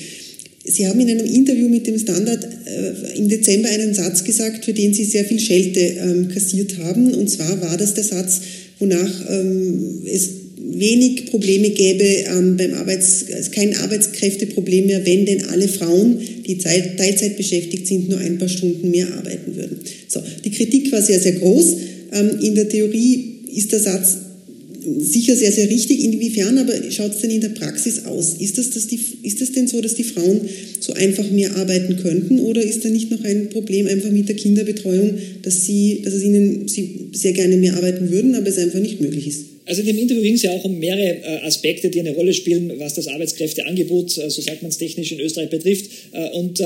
[0.64, 4.72] Sie haben in einem Interview mit dem Standard äh, im Dezember einen Satz gesagt, für
[4.72, 7.12] den Sie sehr viel Schelte ähm, kassiert haben.
[7.14, 8.40] Und zwar war das der Satz,
[8.78, 15.44] wonach ähm, es wenig Probleme gäbe ähm, beim Arbeits, also kein Arbeitskräfteproblem mehr, wenn denn
[15.46, 19.80] alle Frauen, die Zeit, Teilzeit beschäftigt sind, nur ein paar Stunden mehr arbeiten würden.
[20.06, 21.76] So, die Kritik war sehr, sehr groß.
[22.12, 24.18] Ähm, in der Theorie ist der Satz
[24.98, 26.04] sicher sehr, sehr richtig.
[26.04, 28.34] Inwiefern aber schaut es denn in der Praxis aus?
[28.38, 30.40] Ist das, dass die, ist das denn so, dass die Frauen
[30.80, 34.36] so einfach mehr arbeiten könnten oder ist da nicht noch ein Problem einfach mit der
[34.36, 38.80] Kinderbetreuung, dass, sie, dass es ihnen sie sehr gerne mehr arbeiten würden, aber es einfach
[38.80, 39.44] nicht möglich ist?
[39.64, 42.34] Also in dem Interview ging es ja auch um mehrere äh, Aspekte, die eine Rolle
[42.34, 45.90] spielen, was das Arbeitskräfteangebot, äh, so sagt man es technisch in Österreich, betrifft.
[46.12, 46.60] Äh, und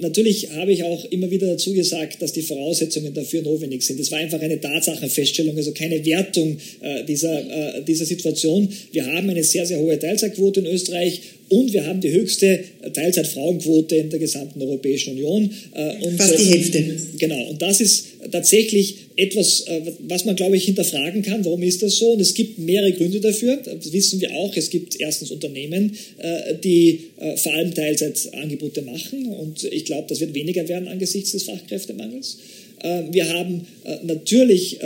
[0.00, 4.00] natürlich habe ich auch immer wieder dazu gesagt, dass die Voraussetzungen dafür notwendig sind.
[4.00, 6.58] Das war einfach eine Tatsachenfeststellung, also keine Wertung
[7.06, 8.68] dieser, dieser Situation.
[8.92, 12.62] Wir haben eine sehr, sehr hohe Teilzeitquote in Österreich und wir haben die höchste
[12.94, 15.50] Teilzeitfrauenquote in der gesamten Europäischen Union.
[15.74, 16.96] Äh, und Fast die Hälfte.
[17.18, 17.50] Genau.
[17.50, 21.44] Und das ist tatsächlich etwas, äh, was man, glaube ich, hinterfragen kann.
[21.44, 22.12] Warum ist das so?
[22.12, 23.56] Und es gibt mehrere Gründe dafür.
[23.64, 24.56] Das wissen wir auch.
[24.56, 27.00] Es gibt erstens Unternehmen, äh, die
[27.36, 29.26] vor allem Teilzeitangebote machen.
[29.26, 32.38] Und ich glaube, das wird weniger werden angesichts des Fachkräftemangels.
[32.82, 33.66] Wir haben
[34.02, 34.78] natürlich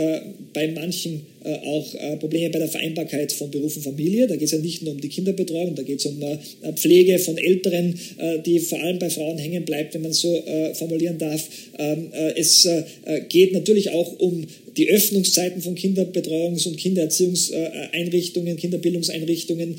[0.53, 4.25] bei manchen äh, auch äh, Probleme bei der Vereinbarkeit von Beruf und Familie.
[4.25, 6.37] Da geht es ja nicht nur um die Kinderbetreuung, da geht es um äh,
[6.73, 7.93] Pflege von Älteren,
[8.45, 11.47] die vor allem bei Frauen hängen bleibt, wenn man so formulieren darf.
[11.77, 12.67] Ähm, es
[13.29, 14.45] geht natürlich auch um
[14.77, 19.75] die Öffnungszeiten von Kinderbetreuungs- und Kindererziehungseinrichtungen, Kinderbildungseinrichtungen.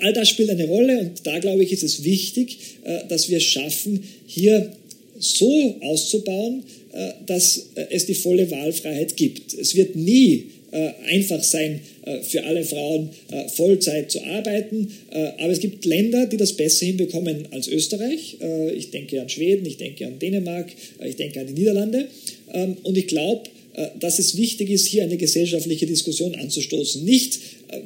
[0.00, 2.58] All das spielt eine Rolle und da, glaube ich, ist es wichtig,
[3.08, 4.72] dass wir schaffen, hier
[5.18, 6.62] so auszubauen,
[7.26, 9.52] dass es die volle Wahlfreiheit gibt.
[9.52, 14.88] Es wird nie äh, einfach sein, äh, für alle Frauen äh, Vollzeit zu arbeiten.
[15.38, 18.36] Aber es gibt Länder, die das besser hinbekommen als Österreich.
[18.76, 20.66] Ich denke an Schweden, ich denke an Dänemark,
[21.02, 22.08] ich denke an die Niederlande.
[22.52, 23.48] Ähm, und ich glaube,
[24.00, 27.04] dass es wichtig ist, hier eine gesellschaftliche Diskussion anzustoßen.
[27.04, 27.38] Nicht,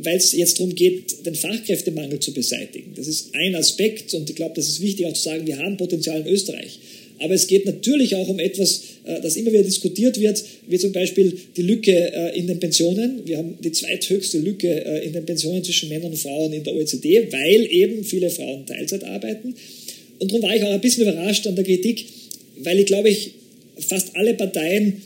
[0.03, 2.93] weil es jetzt darum geht, den Fachkräftemangel zu beseitigen.
[2.95, 5.77] Das ist ein Aspekt und ich glaube, das ist wichtig auch zu sagen, wir haben
[5.77, 6.79] Potenzial in Österreich.
[7.21, 10.93] Aber es geht natürlich auch um etwas, äh, das immer wieder diskutiert wird, wie zum
[10.93, 13.21] Beispiel die Lücke äh, in den Pensionen.
[13.27, 16.75] Wir haben die zweithöchste Lücke äh, in den Pensionen zwischen Männern und Frauen in der
[16.75, 19.55] OECD, weil eben viele Frauen Teilzeit arbeiten.
[20.19, 22.07] Und darum war ich auch ein bisschen überrascht an der Kritik,
[22.63, 23.33] weil ich glaube, ich
[23.79, 25.03] fast alle Parteien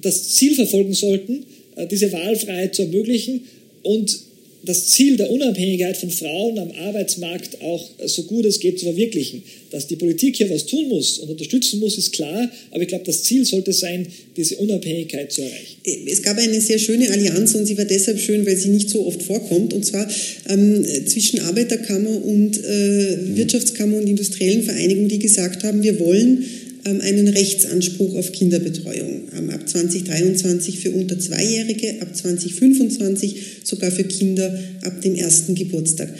[0.00, 1.44] das Ziel verfolgen sollten,
[1.90, 3.42] diese Wahlfreiheit zu ermöglichen
[3.82, 4.18] und
[4.64, 9.42] das Ziel der Unabhängigkeit von Frauen am Arbeitsmarkt auch so gut es geht zu verwirklichen.
[9.70, 13.04] Dass die Politik hier was tun muss und unterstützen muss, ist klar, aber ich glaube,
[13.04, 15.76] das Ziel sollte sein, diese Unabhängigkeit zu erreichen.
[16.06, 19.06] Es gab eine sehr schöne Allianz und sie war deshalb schön, weil sie nicht so
[19.06, 20.08] oft vorkommt, und zwar
[20.48, 26.44] ähm, zwischen Arbeiterkammer und äh, Wirtschaftskammer und industriellen Vereinigungen, die gesagt haben, wir wollen
[26.84, 29.28] einen Rechtsanspruch auf Kinderbetreuung.
[29.36, 36.12] Ähm, ab 2023 für unter Zweijährige, ab 2025 sogar für Kinder ab dem ersten Geburtstag.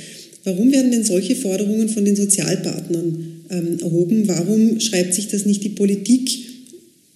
[0.44, 4.28] Warum werden denn solche Forderungen von den Sozialpartnern ähm, erhoben?
[4.28, 6.30] Warum schreibt sich das nicht die Politik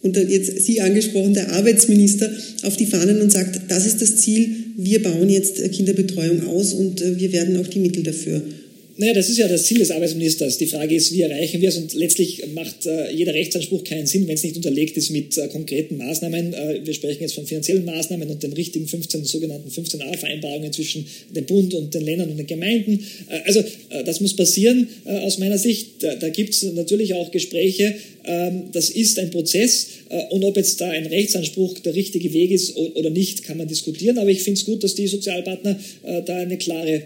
[0.02, 2.30] und jetzt Sie angesprochen, der Arbeitsminister
[2.62, 6.74] auf die Fahnen und sagt, das ist das Ziel, wir bauen jetzt äh, Kinderbetreuung aus
[6.74, 8.42] und äh, wir werden auch die Mittel dafür
[8.98, 10.56] naja, das ist ja das Ziel des Arbeitsministers.
[10.56, 11.76] Die Frage ist, wie erreichen wir es?
[11.76, 15.48] Und letztlich macht äh, jeder Rechtsanspruch keinen Sinn, wenn es nicht unterlegt ist mit äh,
[15.48, 16.54] konkreten Maßnahmen.
[16.54, 21.44] Äh, wir sprechen jetzt von finanziellen Maßnahmen und den richtigen 15, sogenannten 15a-Vereinbarungen zwischen dem
[21.44, 23.04] Bund und den Ländern und den Gemeinden.
[23.28, 26.02] Äh, also äh, das muss passieren äh, aus meiner Sicht.
[26.02, 27.94] Da, da gibt es natürlich auch Gespräche.
[28.24, 29.88] Ähm, das ist ein Prozess.
[30.30, 34.18] Und ob jetzt da ein Rechtsanspruch der richtige Weg ist oder nicht, kann man diskutieren.
[34.18, 35.78] Aber ich finde es gut, dass die Sozialpartner
[36.24, 37.02] da eine klare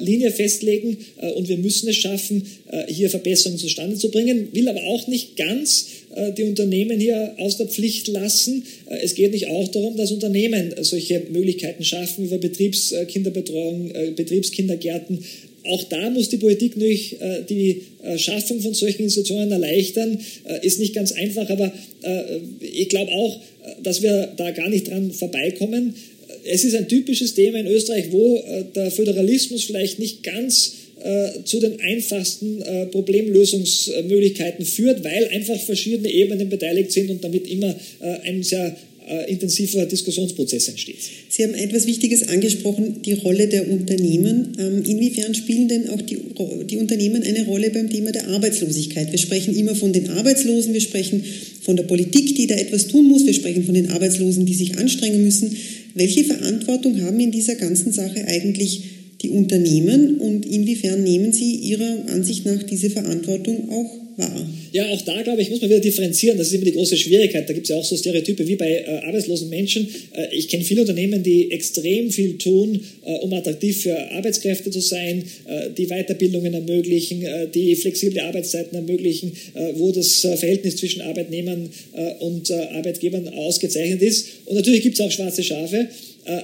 [0.00, 4.48] Linie festlegen äh, und wir müssen es schaffen, äh, hier Verbesserungen zustande zu bringen.
[4.52, 8.64] Will aber auch nicht ganz äh, die Unternehmen hier aus der Pflicht lassen.
[9.02, 15.24] Es geht nicht auch darum, dass Unternehmen solche Möglichkeiten schaffen über Betriebskinderbetreuung, Betriebskindergärten.
[15.64, 17.16] Auch da muss die Politik natürlich
[17.48, 17.82] die
[18.16, 20.18] Schaffung von solchen Institutionen erleichtern.
[20.62, 21.70] Ist nicht ganz einfach, aber
[22.60, 23.40] ich glaube auch,
[23.82, 25.94] dass wir da gar nicht dran vorbeikommen.
[26.44, 28.42] Es ist ein typisches Thema in Österreich, wo
[28.74, 36.10] der Föderalismus vielleicht nicht ganz äh, zu den einfachsten äh, Problemlösungsmöglichkeiten führt, weil einfach verschiedene
[36.10, 38.76] Ebenen beteiligt sind und damit immer äh, ein sehr
[39.08, 40.98] äh, intensiver Diskussionsprozess entsteht.
[41.28, 44.52] Sie haben etwas Wichtiges angesprochen, die Rolle der Unternehmen.
[44.58, 46.18] Ähm, inwiefern spielen denn auch die,
[46.68, 49.10] die Unternehmen eine Rolle beim Thema der Arbeitslosigkeit?
[49.10, 51.24] Wir sprechen immer von den Arbeitslosen, wir sprechen
[51.62, 54.78] von der Politik, die da etwas tun muss, wir sprechen von den Arbeitslosen, die sich
[54.78, 55.56] anstrengen müssen.
[55.94, 58.82] Welche Verantwortung haben in dieser ganzen Sache eigentlich
[59.22, 63.90] die Unternehmen und inwiefern nehmen Sie Ihrer Ansicht nach diese Verantwortung auch
[64.20, 64.46] wahr?
[64.72, 66.38] Ja, auch da, glaube ich, muss man wieder differenzieren.
[66.38, 67.48] Das ist immer die große Schwierigkeit.
[67.48, 69.88] Da gibt es ja auch so Stereotype wie bei äh, arbeitslosen Menschen.
[70.12, 74.80] Äh, ich kenne viele Unternehmen, die extrem viel tun, äh, um attraktiv für Arbeitskräfte zu
[74.80, 81.02] sein, äh, die Weiterbildungen ermöglichen, äh, die flexible Arbeitszeiten ermöglichen, äh, wo das Verhältnis zwischen
[81.02, 81.70] Arbeitnehmern
[82.20, 84.26] und Arbeitgebern ausgezeichnet ist.
[84.46, 85.88] Und natürlich gibt es auch schwarze Schafe.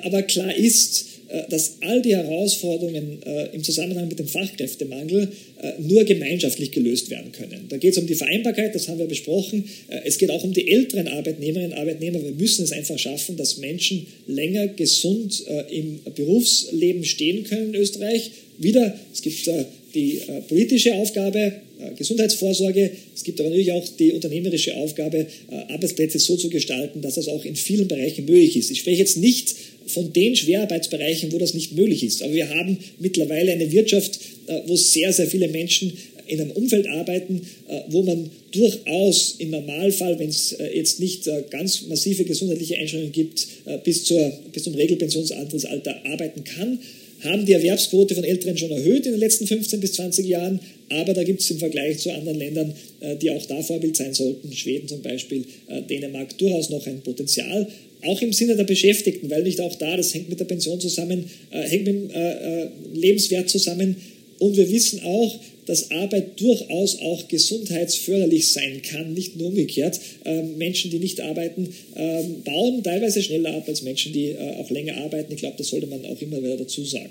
[0.02, 1.06] aber klar ist,
[1.48, 5.28] dass all die Herausforderungen äh, im Zusammenhang mit dem Fachkräftemangel
[5.60, 7.66] äh, nur gemeinschaftlich gelöst werden können.
[7.68, 9.64] Da geht es um die Vereinbarkeit, das haben wir besprochen.
[10.04, 12.22] Es geht auch um die älteren Arbeitnehmerinnen und Arbeitnehmer.
[12.22, 18.30] Wir müssen es einfach schaffen, dass Menschen länger gesund im Berufsleben stehen können in Österreich.
[18.58, 19.48] Wieder, es gibt
[19.94, 21.52] die politische Aufgabe,
[21.96, 22.90] Gesundheitsvorsorge.
[23.14, 25.26] Es gibt aber natürlich auch die unternehmerische Aufgabe,
[25.68, 28.70] Arbeitsplätze so zu gestalten, dass das auch in vielen Bereichen möglich ist.
[28.70, 29.54] Ich spreche jetzt nicht
[29.86, 32.22] von den Schwerarbeitsbereichen, wo das nicht möglich ist.
[32.22, 35.92] Aber wir haben mittlerweile eine Wirtschaft, äh, wo sehr, sehr viele Menschen
[36.26, 41.28] in einem Umfeld arbeiten, äh, wo man durchaus im Normalfall, wenn es äh, jetzt nicht
[41.50, 43.46] ganz massive gesundheitliche Einschränkungen gibt,
[43.84, 46.78] bis, zur, bis zum Regelpensionsalter arbeiten kann
[47.24, 51.14] haben die Erwerbsquote von Älteren schon erhöht in den letzten 15 bis 20 Jahren, aber
[51.14, 52.74] da gibt es im Vergleich zu anderen Ländern,
[53.20, 55.44] die auch da Vorbild sein sollten, Schweden zum Beispiel,
[55.88, 57.66] Dänemark, durchaus noch ein Potenzial
[58.06, 61.24] auch im Sinne der Beschäftigten, weil nicht auch da, das hängt mit der Pension zusammen,
[61.50, 63.96] äh, hängt mit dem äh, äh, Lebenswert zusammen.
[64.38, 69.98] Und wir wissen auch, dass Arbeit durchaus auch gesundheitsförderlich sein kann, nicht nur umgekehrt.
[70.24, 74.70] Ähm, Menschen, die nicht arbeiten, ähm, bauen teilweise schneller ab als Menschen, die äh, auch
[74.70, 75.32] länger arbeiten.
[75.32, 77.10] Ich glaube, das sollte man auch immer wieder dazu sagen.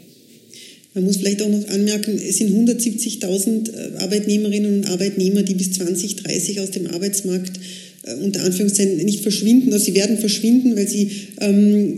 [0.96, 5.74] Man muss vielleicht auch noch anmerken, es sind 170.000 äh, Arbeitnehmerinnen und Arbeitnehmer, die bis
[5.74, 7.60] 2030 aus dem Arbeitsmarkt
[8.04, 11.10] äh, unter Anführungszeichen nicht verschwinden, also sie werden verschwinden, weil sie,
[11.42, 11.98] ähm,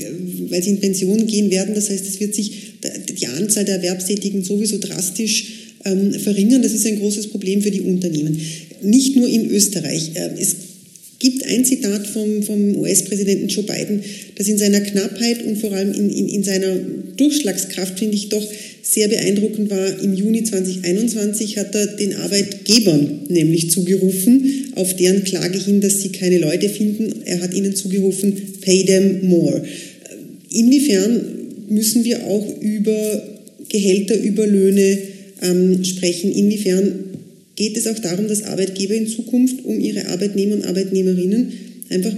[0.50, 1.76] weil sie in Pension gehen werden.
[1.76, 2.52] Das heißt, es wird sich
[3.20, 5.46] die Anzahl der Erwerbstätigen sowieso drastisch
[5.86, 6.64] ähm, verringern.
[6.64, 8.40] Das ist ein großes Problem für die Unternehmen.
[8.82, 10.12] Nicht nur in Österreich.
[10.16, 10.56] Äh, es
[11.20, 14.02] gibt ein Zitat vom, vom US-Präsidenten Joe Biden,
[14.36, 16.76] das in seiner Knappheit und vor allem in, in, in seiner
[17.18, 18.48] Durchschlagskraft, finde ich, doch
[18.90, 25.60] sehr beeindruckend war, im Juni 2021 hat er den Arbeitgebern nämlich zugerufen, auf deren Klage
[25.60, 27.22] hin, dass sie keine Leute finden.
[27.26, 29.62] Er hat ihnen zugerufen, pay them more.
[30.52, 31.22] Inwiefern
[31.70, 33.24] müssen wir auch über
[33.70, 34.98] Gehälter, über Löhne
[35.42, 36.32] ähm, sprechen?
[36.32, 36.94] Inwiefern
[37.56, 41.52] geht es auch darum, dass Arbeitgeber in Zukunft um ihre Arbeitnehmer und Arbeitnehmerinnen
[41.90, 42.16] einfach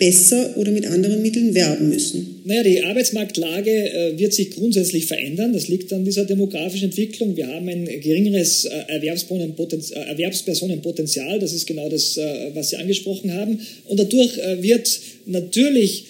[0.00, 2.40] besser oder mit anderen Mitteln werben müssen?
[2.44, 5.52] Naja, die Arbeitsmarktlage äh, wird sich grundsätzlich verändern.
[5.52, 7.36] Das liegt an dieser demografischen Entwicklung.
[7.36, 11.38] Wir haben ein geringeres äh, Erwerbspersonenpotenzial, äh, Erwerbspersonenpotenzial.
[11.38, 12.18] Das ist genau das,
[12.54, 13.60] was Sie angesprochen haben.
[13.86, 16.04] Und dadurch wird natürlich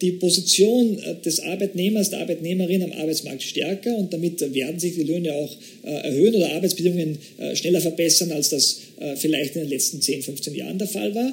[0.00, 5.32] die Position des Arbeitnehmers, der Arbeitnehmerin am Arbeitsmarkt stärker und damit werden sich die Löhne
[5.32, 7.18] auch erhöhen oder Arbeitsbedingungen
[7.54, 8.80] schneller verbessern, als das
[9.16, 11.32] vielleicht in den letzten 10, 15 Jahren der Fall war.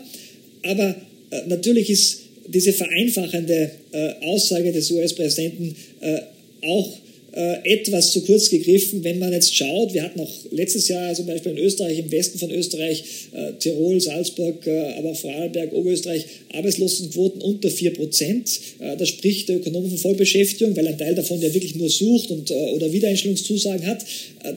[0.63, 0.95] Aber
[1.47, 6.19] natürlich ist diese vereinfachende äh, Aussage des US-Präsidenten äh,
[6.65, 9.93] auch äh, etwas zu kurz gegriffen, wenn man jetzt schaut.
[9.93, 14.01] Wir hatten auch letztes Jahr zum Beispiel in Österreich, im Westen von Österreich, äh, Tirol,
[14.01, 18.59] Salzburg, äh, aber auch Vorarlberg, Oberösterreich, Arbeitslosenquoten unter 4 Prozent.
[18.79, 22.49] da spricht der Ökonom von Vollbeschäftigung, weil ein Teil davon ja wirklich nur sucht und,
[22.51, 24.05] oder Wiedereinstellungszusagen hat.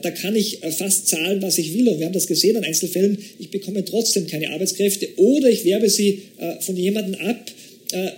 [0.01, 1.89] da kann ich fast zahlen, was ich will.
[1.89, 3.17] Und wir haben das gesehen an Einzelfällen.
[3.39, 6.19] Ich bekomme trotzdem keine Arbeitskräfte oder ich werbe sie
[6.61, 7.60] von jemandem ab, äh,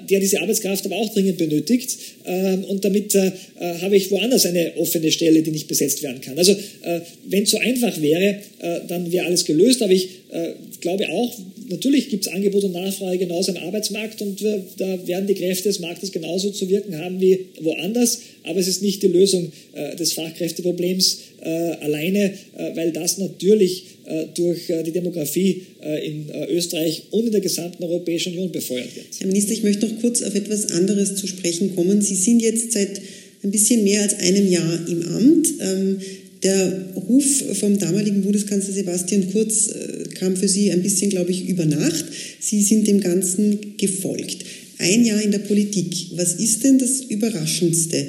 [0.09, 1.97] der diese Arbeitskraft aber auch dringend benötigt.
[2.25, 6.21] Ähm, und damit äh, äh, habe ich woanders eine offene Stelle, die nicht besetzt werden
[6.21, 6.37] kann.
[6.37, 6.55] Also
[7.25, 8.39] wenn es so einfach wäre,
[8.87, 9.81] dann wäre alles gelöst.
[9.81, 10.09] Aber ich
[10.81, 11.33] glaube auch,
[11.69, 15.79] natürlich gibt es Angebot und Nachfrage genauso am Arbeitsmarkt und da werden die Kräfte des
[15.79, 18.19] Marktes genauso zu wirken haben wie woanders.
[18.43, 19.51] Aber es ist nicht die Lösung
[19.97, 22.33] des Fachkräfteproblems alleine,
[22.73, 27.85] weil das natürlich äh, durch äh, die Demografie äh, in Österreich und in der gesamten
[27.85, 29.05] Europäischen Union befeuert wird.
[29.17, 32.01] Herr Minister, ich möchte noch kurz auf etwas anderes zu sprechen kommen.
[32.01, 32.99] Sie sind jetzt seit
[33.43, 35.47] ein bisschen mehr als einem Jahr im Amt.
[35.61, 35.99] Ähm,
[36.43, 39.69] der Ruf vom damaligen Bundeskanzler Sebastian Kurz
[40.15, 42.03] kam für Sie ein bisschen, glaube ich, über Nacht.
[42.41, 44.39] Sie sind dem Ganzen gefolgt.
[44.77, 45.95] Ein Jahr in der Politik.
[46.17, 48.05] Was ist denn das Überraschendste,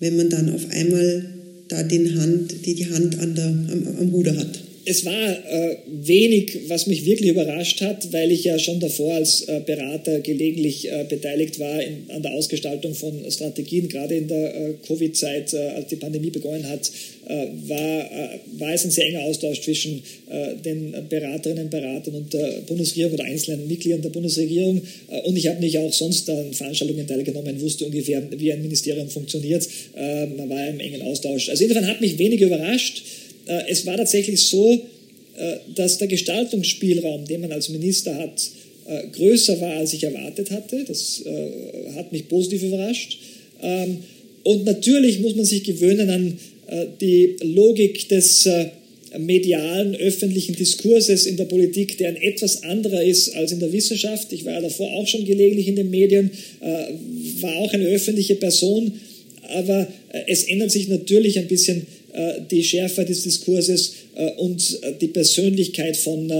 [0.00, 1.37] wenn man dann auf einmal
[1.68, 4.67] da den Hand, die, die Hand an der, am, am Ruder hat?
[4.88, 9.42] Es war äh, wenig, was mich wirklich überrascht hat, weil ich ja schon davor als
[9.42, 13.88] äh, Berater gelegentlich äh, beteiligt war in, an der Ausgestaltung von Strategien.
[13.90, 16.90] Gerade in der äh, Covid-Zeit, äh, als die Pandemie begonnen hat,
[17.28, 18.10] äh, war,
[18.58, 20.02] war es ein sehr enger Austausch zwischen
[20.64, 24.82] den Beraterinnen und Beratern und der Bundesregierung oder einzelnen Mitgliedern der Bundesregierung.
[25.24, 29.66] und ich habe mich auch sonst an Veranstaltungen teilgenommen, wusste ungefähr, wie ein Ministerium funktioniert.
[30.36, 31.48] man war im engen Austausch.
[31.48, 33.02] Also insofern hat mich wenig überrascht.
[33.48, 34.74] Äh, es war tatsächlich so,
[35.36, 38.50] äh, dass der Gestaltungsspielraum, den man als Minister hat,
[38.86, 40.84] äh, größer war, als ich erwartet hatte.
[40.86, 41.22] Das
[41.94, 43.18] hat mich positiv überrascht.
[43.62, 43.98] Ähm,
[44.44, 46.38] und natürlich muss man sich gewöhnen an
[47.00, 48.46] die Logik des
[49.18, 54.34] medialen öffentlichen Diskurses in der Politik, der ein etwas anderer ist als in der Wissenschaft.
[54.34, 56.30] Ich war ja davor auch schon gelegentlich in den Medien,
[57.40, 58.92] war auch eine öffentliche Person,
[59.48, 59.88] aber
[60.26, 61.86] es ändert sich natürlich ein bisschen
[62.50, 66.32] die Schärfe des Diskurses äh, und äh, die Persönlichkeit von,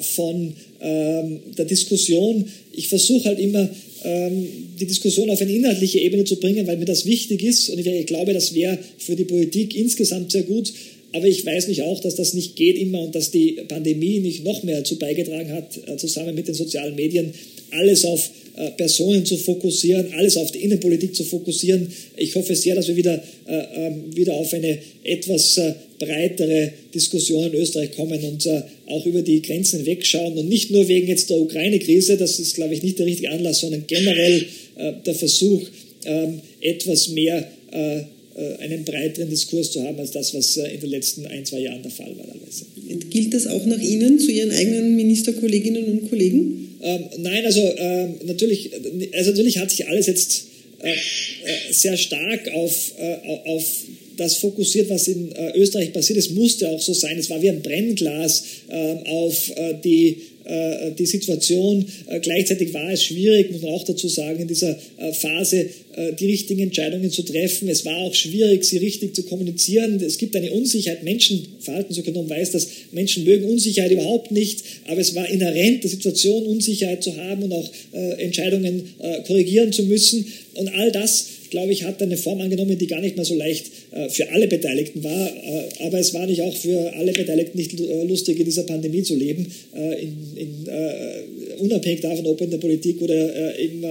[0.00, 2.44] von ähm, der Diskussion.
[2.72, 3.68] Ich versuche halt immer,
[4.04, 4.46] ähm,
[4.78, 8.06] die Diskussion auf eine inhaltliche Ebene zu bringen, weil mir das wichtig ist und ich
[8.06, 10.72] glaube, das wäre für die Politik insgesamt sehr gut.
[11.12, 14.44] Aber ich weiß nicht auch, dass das nicht geht immer und dass die Pandemie nicht
[14.44, 17.32] noch mehr dazu beigetragen hat, zusammen mit den sozialen Medien,
[17.70, 21.92] alles auf äh, Personen zu fokussieren, alles auf die Innenpolitik zu fokussieren.
[22.16, 27.52] Ich hoffe sehr, dass wir wieder, äh, ähm, wieder auf eine etwas äh, breitere Diskussion
[27.52, 28.48] in Österreich kommen und
[28.86, 32.74] auch über die Grenzen wegschauen und nicht nur wegen jetzt der Ukraine-Krise, das ist, glaube
[32.74, 34.46] ich, nicht der richtige Anlass, sondern generell
[35.04, 35.62] der Versuch,
[36.04, 37.50] ähm, etwas mehr
[38.60, 41.90] einen breiteren Diskurs zu haben als das, was in den letzten ein, zwei Jahren der
[41.90, 42.26] Fall war.
[42.26, 42.66] Teilweise.
[43.10, 46.78] Gilt das auch nach Ihnen, zu Ihren eigenen Ministerkolleginnen und Kollegen?
[46.82, 48.70] Ähm, nein, also ähm, natürlich,
[49.14, 50.44] also natürlich hat sich alles jetzt
[50.80, 53.16] äh, äh, sehr stark auf, äh,
[53.46, 53.64] auf
[54.18, 56.18] das fokussiert, was in äh, Österreich passiert.
[56.18, 57.18] Es musste auch so sein.
[57.18, 61.84] Es war wie ein Brennglas ähm, auf äh, die äh, die Situation.
[62.06, 65.66] Äh, gleichzeitig war es schwierig, muss man auch dazu sagen, in dieser äh, Phase
[66.20, 67.68] die richtigen Entscheidungen zu treffen.
[67.68, 70.00] Es war auch schwierig, sie richtig zu kommunizieren.
[70.00, 71.02] Es gibt eine Unsicherheit.
[71.02, 76.46] Menschen, Verhaltensökonom weiß das, Menschen mögen Unsicherheit überhaupt nicht, aber es war inhärent der Situation,
[76.46, 77.68] Unsicherheit zu haben und auch
[78.18, 78.94] Entscheidungen
[79.26, 80.24] korrigieren zu müssen.
[80.54, 83.66] Und all das glaube ich, hat eine Form angenommen, die gar nicht mehr so leicht
[83.92, 85.28] äh, für alle Beteiligten war.
[85.28, 89.02] Äh, aber es war nicht auch für alle Beteiligten nicht äh, lustig, in dieser Pandemie
[89.02, 93.82] zu leben, äh, in, in, äh, unabhängig davon, ob in der Politik oder im,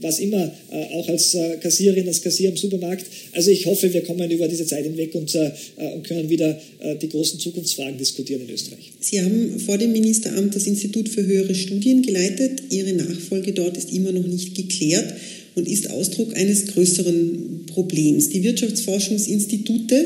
[0.00, 0.52] was immer,
[0.92, 3.06] auch als Kassiererin, als Kassier im Supermarkt.
[3.32, 6.60] Also ich hoffe, wir kommen über diese Zeit hinweg und, und können wieder
[7.00, 8.90] die großen Zukunftsfragen diskutieren in Österreich.
[9.00, 12.62] Sie haben vor dem Ministeramt das Institut für höhere Studien geleitet.
[12.68, 15.14] Ihre Nachfolge dort ist immer noch nicht geklärt
[15.54, 18.28] und ist Ausdruck eines größeren Problems.
[18.28, 20.04] Die Wirtschaftsforschungsinstitute,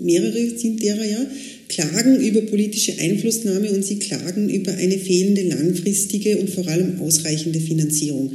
[0.00, 1.26] mehrere sind derer ja,
[1.68, 7.60] klagen über politische Einflussnahme und sie klagen über eine fehlende langfristige und vor allem ausreichende
[7.60, 8.32] Finanzierung.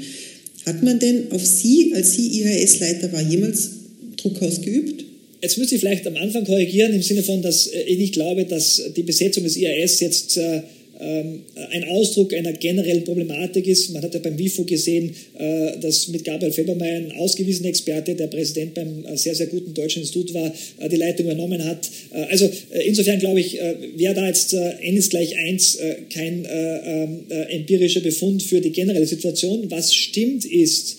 [0.65, 3.71] Hat man denn auf Sie, als Sie IHS-Leiter war, jemals
[4.17, 5.03] Druck ausgeübt?
[5.41, 8.81] Jetzt müsste ich vielleicht am Anfang korrigieren im Sinne von, dass ich nicht glaube, dass
[8.95, 10.61] die Besetzung des IHS jetzt äh,
[10.99, 13.91] ein Ausdruck einer generellen Problematik ist.
[13.91, 18.27] Man hat ja beim WIFO gesehen, äh, dass mit Gabriel Febermeier ein ausgewiesener Experte, der
[18.27, 21.89] Präsident beim äh, sehr, sehr guten Deutschen Institut war, äh, die Leitung übernommen hat.
[22.29, 22.49] Also
[22.85, 23.57] insofern glaube ich,
[23.95, 25.79] wäre da jetzt N ist gleich 1
[26.11, 29.69] kein ähm, empirischer Befund für die generelle Situation.
[29.69, 30.97] Was stimmt ist,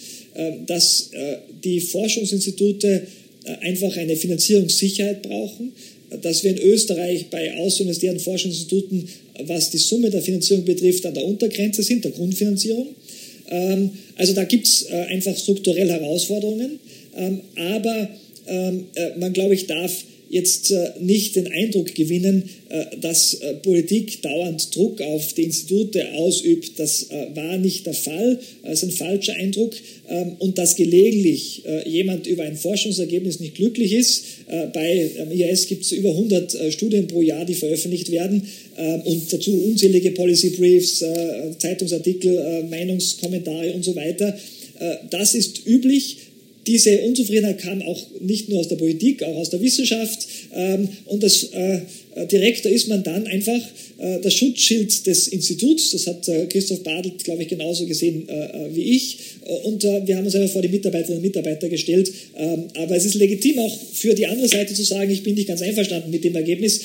[0.67, 1.11] dass
[1.63, 3.07] die Forschungsinstitute
[3.61, 5.73] einfach eine Finanzierungssicherheit brauchen
[6.23, 9.09] dass wir in Österreich bei außeruniversitären Forschungsinstituten,
[9.47, 12.89] was die Summe der Finanzierung betrifft, an der Untergrenze sind, der Grundfinanzierung.
[13.49, 16.79] Ähm, also da gibt es äh, einfach strukturell Herausforderungen,
[17.17, 18.09] ähm, aber
[18.47, 23.55] ähm, äh, man, glaube ich, darf jetzt äh, nicht den Eindruck gewinnen, äh, dass äh,
[23.55, 26.73] Politik dauernd Druck auf die Institute ausübt.
[26.77, 28.41] Das war nicht der Fall.
[28.65, 29.75] Das ist ein falscher Eindruck.
[30.09, 34.25] Ähm, und dass gelegentlich jemand über ein Forschungsergebnis nicht glücklich ist.
[34.73, 38.43] Bei IAS gibt es über 100 Studien pro Jahr, die veröffentlicht werden
[38.77, 41.05] ähm, und dazu unzählige Policy Briefs,
[41.59, 44.37] Zeitungsartikel, Meinungskommentare und so weiter.
[45.11, 46.17] Das ist üblich.
[46.67, 50.27] Diese Unzufriedenheit kam auch nicht nur aus der Politik, auch aus der Wissenschaft.
[50.53, 51.81] Ähm, und das äh,
[52.31, 53.61] Direktor ist man dann einfach
[53.99, 55.91] äh, das Schutzschild des Instituts.
[55.91, 58.29] Das hat äh, Christoph Badelt, glaube ich, genauso gesehen
[58.73, 59.19] wie ich.
[59.65, 62.11] Und wir haben uns einfach vor die Mitarbeiterinnen und Mitarbeiter gestellt.
[62.37, 65.49] Ähm, aber es ist legitim auch für die andere Seite zu sagen, ich bin nicht
[65.49, 66.81] ganz einverstanden mit dem Ergebnis.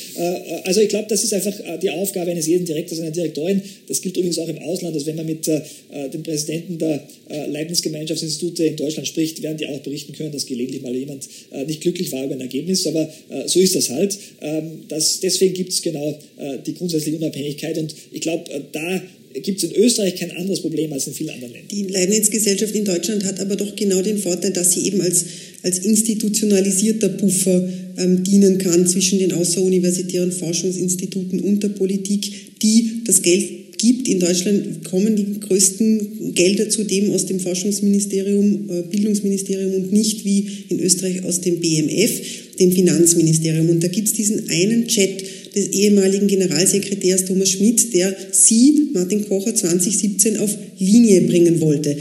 [0.63, 3.61] Also ich glaube, das ist einfach die Aufgabe eines jeden Direktors, einer Direktorin.
[3.87, 4.93] Das gilt übrigens auch im Ausland.
[4.93, 7.07] Also wenn man mit dem Präsidenten der
[7.47, 11.27] Leibniz-Gemeinschaftsinstitute in Deutschland spricht, werden die auch berichten können, dass gelegentlich mal jemand
[11.65, 12.85] nicht glücklich war über ein Ergebnis.
[12.87, 13.09] Aber
[13.45, 14.17] so ist das halt.
[14.41, 14.83] Ähm,
[15.23, 17.77] deswegen gibt es genau äh, die grundsätzliche Unabhängigkeit.
[17.77, 19.01] Und ich glaube, äh, da
[19.41, 21.69] gibt es in Österreich kein anderes Problem als in vielen anderen Ländern.
[21.69, 25.25] Die Leibniz-Gesellschaft in Deutschland hat aber doch genau den Vorteil, dass sie eben als,
[25.61, 33.21] als institutionalisierter Buffer ähm, dienen kann zwischen den außeruniversitären Forschungsinstituten und der Politik, die das
[33.21, 34.07] Geld gibt.
[34.07, 40.45] In Deutschland kommen die größten Gelder zudem aus dem Forschungsministerium, äh, Bildungsministerium und nicht wie
[40.69, 42.11] in Österreich aus dem BMF,
[42.59, 43.69] dem Finanzministerium.
[43.69, 45.23] Und da gibt es diesen einen Chat
[45.55, 51.97] des ehemaligen Generalsekretärs Thomas Schmidt, der Sie, Martin Kocher, 2017 auf Linie bringen wollte.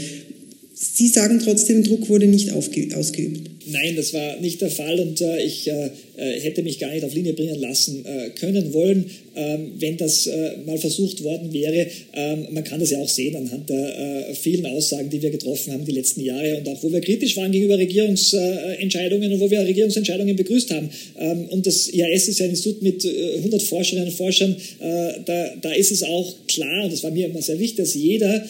[0.75, 3.49] Sie sagen trotzdem, Druck wurde nicht ausgeübt.
[3.71, 5.89] Nein, das war nicht der Fall und äh, ich äh,
[6.19, 9.05] äh, hätte mich gar nicht auf Linie bringen lassen äh, können wollen,
[9.37, 11.87] ähm, wenn das äh, mal versucht worden wäre.
[12.13, 15.85] Ähm, man kann das ja auch sehen anhand der vielen Aussagen, die wir getroffen haben
[15.85, 20.35] die letzten Jahre und auch wo wir kritisch waren gegenüber Regierungsentscheidungen und wo wir Regierungsentscheidungen
[20.35, 20.89] begrüßt haben.
[21.17, 24.55] Ähm, und das IAS ist ja ein Institut mit 100 Forscherinnen und Forschern.
[24.79, 28.45] Da, da ist es auch klar, und das war mir immer sehr wichtig, dass jeder,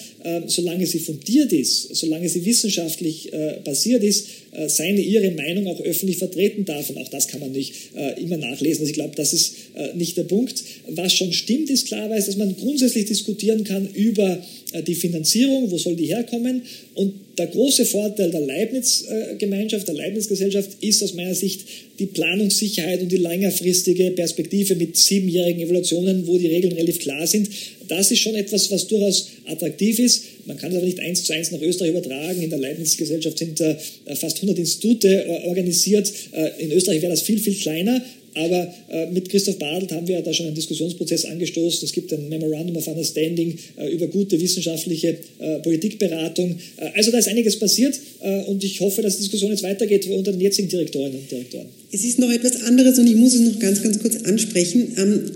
[0.48, 3.32] solange sie fundiert ist, solange sie wissenschaftlich
[3.64, 4.28] basiert ist,
[4.68, 6.90] seine, ihre Meinung auch öffentlich vertreten darf.
[6.90, 7.59] Und auch das kann man nicht
[7.95, 8.82] äh, immer nachlesen.
[8.82, 10.64] Also ich glaube, das ist äh, nicht der Punkt.
[10.88, 14.41] Was schon stimmt, ist klarerweise, dass man grundsätzlich diskutieren kann über
[14.86, 16.62] die Finanzierung, wo soll die herkommen.
[16.94, 21.62] Und der große Vorteil der Leibniz-Gemeinschaft, der Leibniz-Gesellschaft ist aus meiner Sicht
[21.98, 27.50] die Planungssicherheit und die längerfristige Perspektive mit siebenjährigen Evolutionen, wo die Regeln relativ klar sind.
[27.88, 30.24] Das ist schon etwas, was durchaus attraktiv ist.
[30.46, 32.42] Man kann es aber nicht eins zu eins nach Österreich übertragen.
[32.42, 33.76] In der Leibniz-Gesellschaft sind äh,
[34.16, 36.12] fast 100 Institute organisiert.
[36.32, 38.04] Äh, in Österreich wäre das viel, viel kleiner.
[38.36, 41.86] Aber äh, mit Christoph Badelt haben wir da schon einen Diskussionsprozess angestoßen.
[41.86, 46.58] Es gibt ein Memorandum of Understanding äh, über gute wissenschaftliche äh, Politikberatung.
[46.78, 50.08] Äh, also da ist einiges passiert äh, und ich hoffe, dass die Diskussion jetzt weitergeht
[50.08, 51.68] unter den jetzigen Direktorinnen und Direktoren.
[51.92, 54.94] Es ist noch etwas anderes und ich muss es noch ganz, ganz kurz ansprechen.
[54.98, 55.32] Ähm,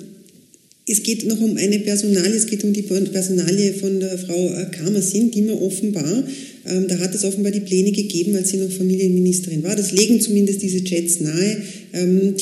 [0.86, 4.66] es geht noch um eine Personalie, es geht um die Personalie von der Frau äh,
[4.66, 6.28] Kamersin, die man offenbar,
[6.66, 9.76] ähm, da hat es offenbar die Pläne gegeben, als sie noch Familienministerin war.
[9.76, 11.58] Das legen zumindest diese Chats nahe.
[11.94, 12.36] Ähm,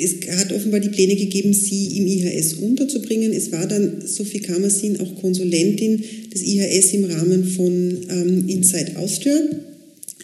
[0.00, 3.32] es hat offenbar die Pläne gegeben, sie im IHS unterzubringen.
[3.32, 9.38] Es war dann Sophie Kamersin auch Konsulentin des IHS im Rahmen von ähm, Inside Austria.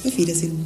[0.04, 0.64] Auf Wiedersehen.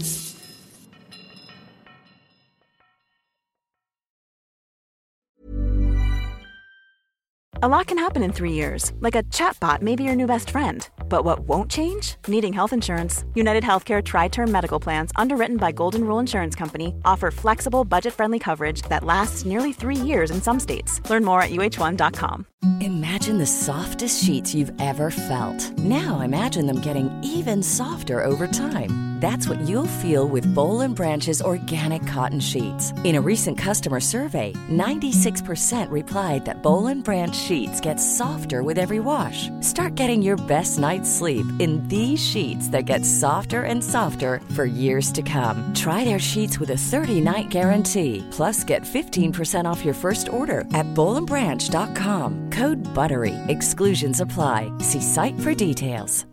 [7.64, 10.50] A lot can happen in three years, like a chatbot may be your new best
[10.50, 10.86] friend.
[11.08, 12.16] But what won't change?
[12.28, 13.24] Needing health insurance.
[13.34, 18.12] United Healthcare Tri Term Medical Plans, underwritten by Golden Rule Insurance Company, offer flexible, budget
[18.12, 21.00] friendly coverage that lasts nearly three years in some states.
[21.08, 22.44] Learn more at uh1.com.
[22.82, 25.78] Imagine the softest sheets you've ever felt.
[25.78, 29.14] Now imagine them getting even softer over time.
[29.24, 32.92] That's what you'll feel with Bowl and Branch's organic cotton sheets.
[33.04, 38.78] In a recent customer survey, 96% replied that Bowl and Branch sheets get softer with
[38.78, 39.48] every wash.
[39.60, 44.64] Start getting your best night's sleep in these sheets that get softer and softer for
[44.64, 45.72] years to come.
[45.72, 48.26] Try their sheets with a 30-night guarantee.
[48.32, 52.50] Plus, get 15% off your first order at bowlandbranch.com.
[52.50, 53.34] Code BUTTERY.
[53.46, 54.70] Exclusions apply.
[54.78, 56.26] See site for details.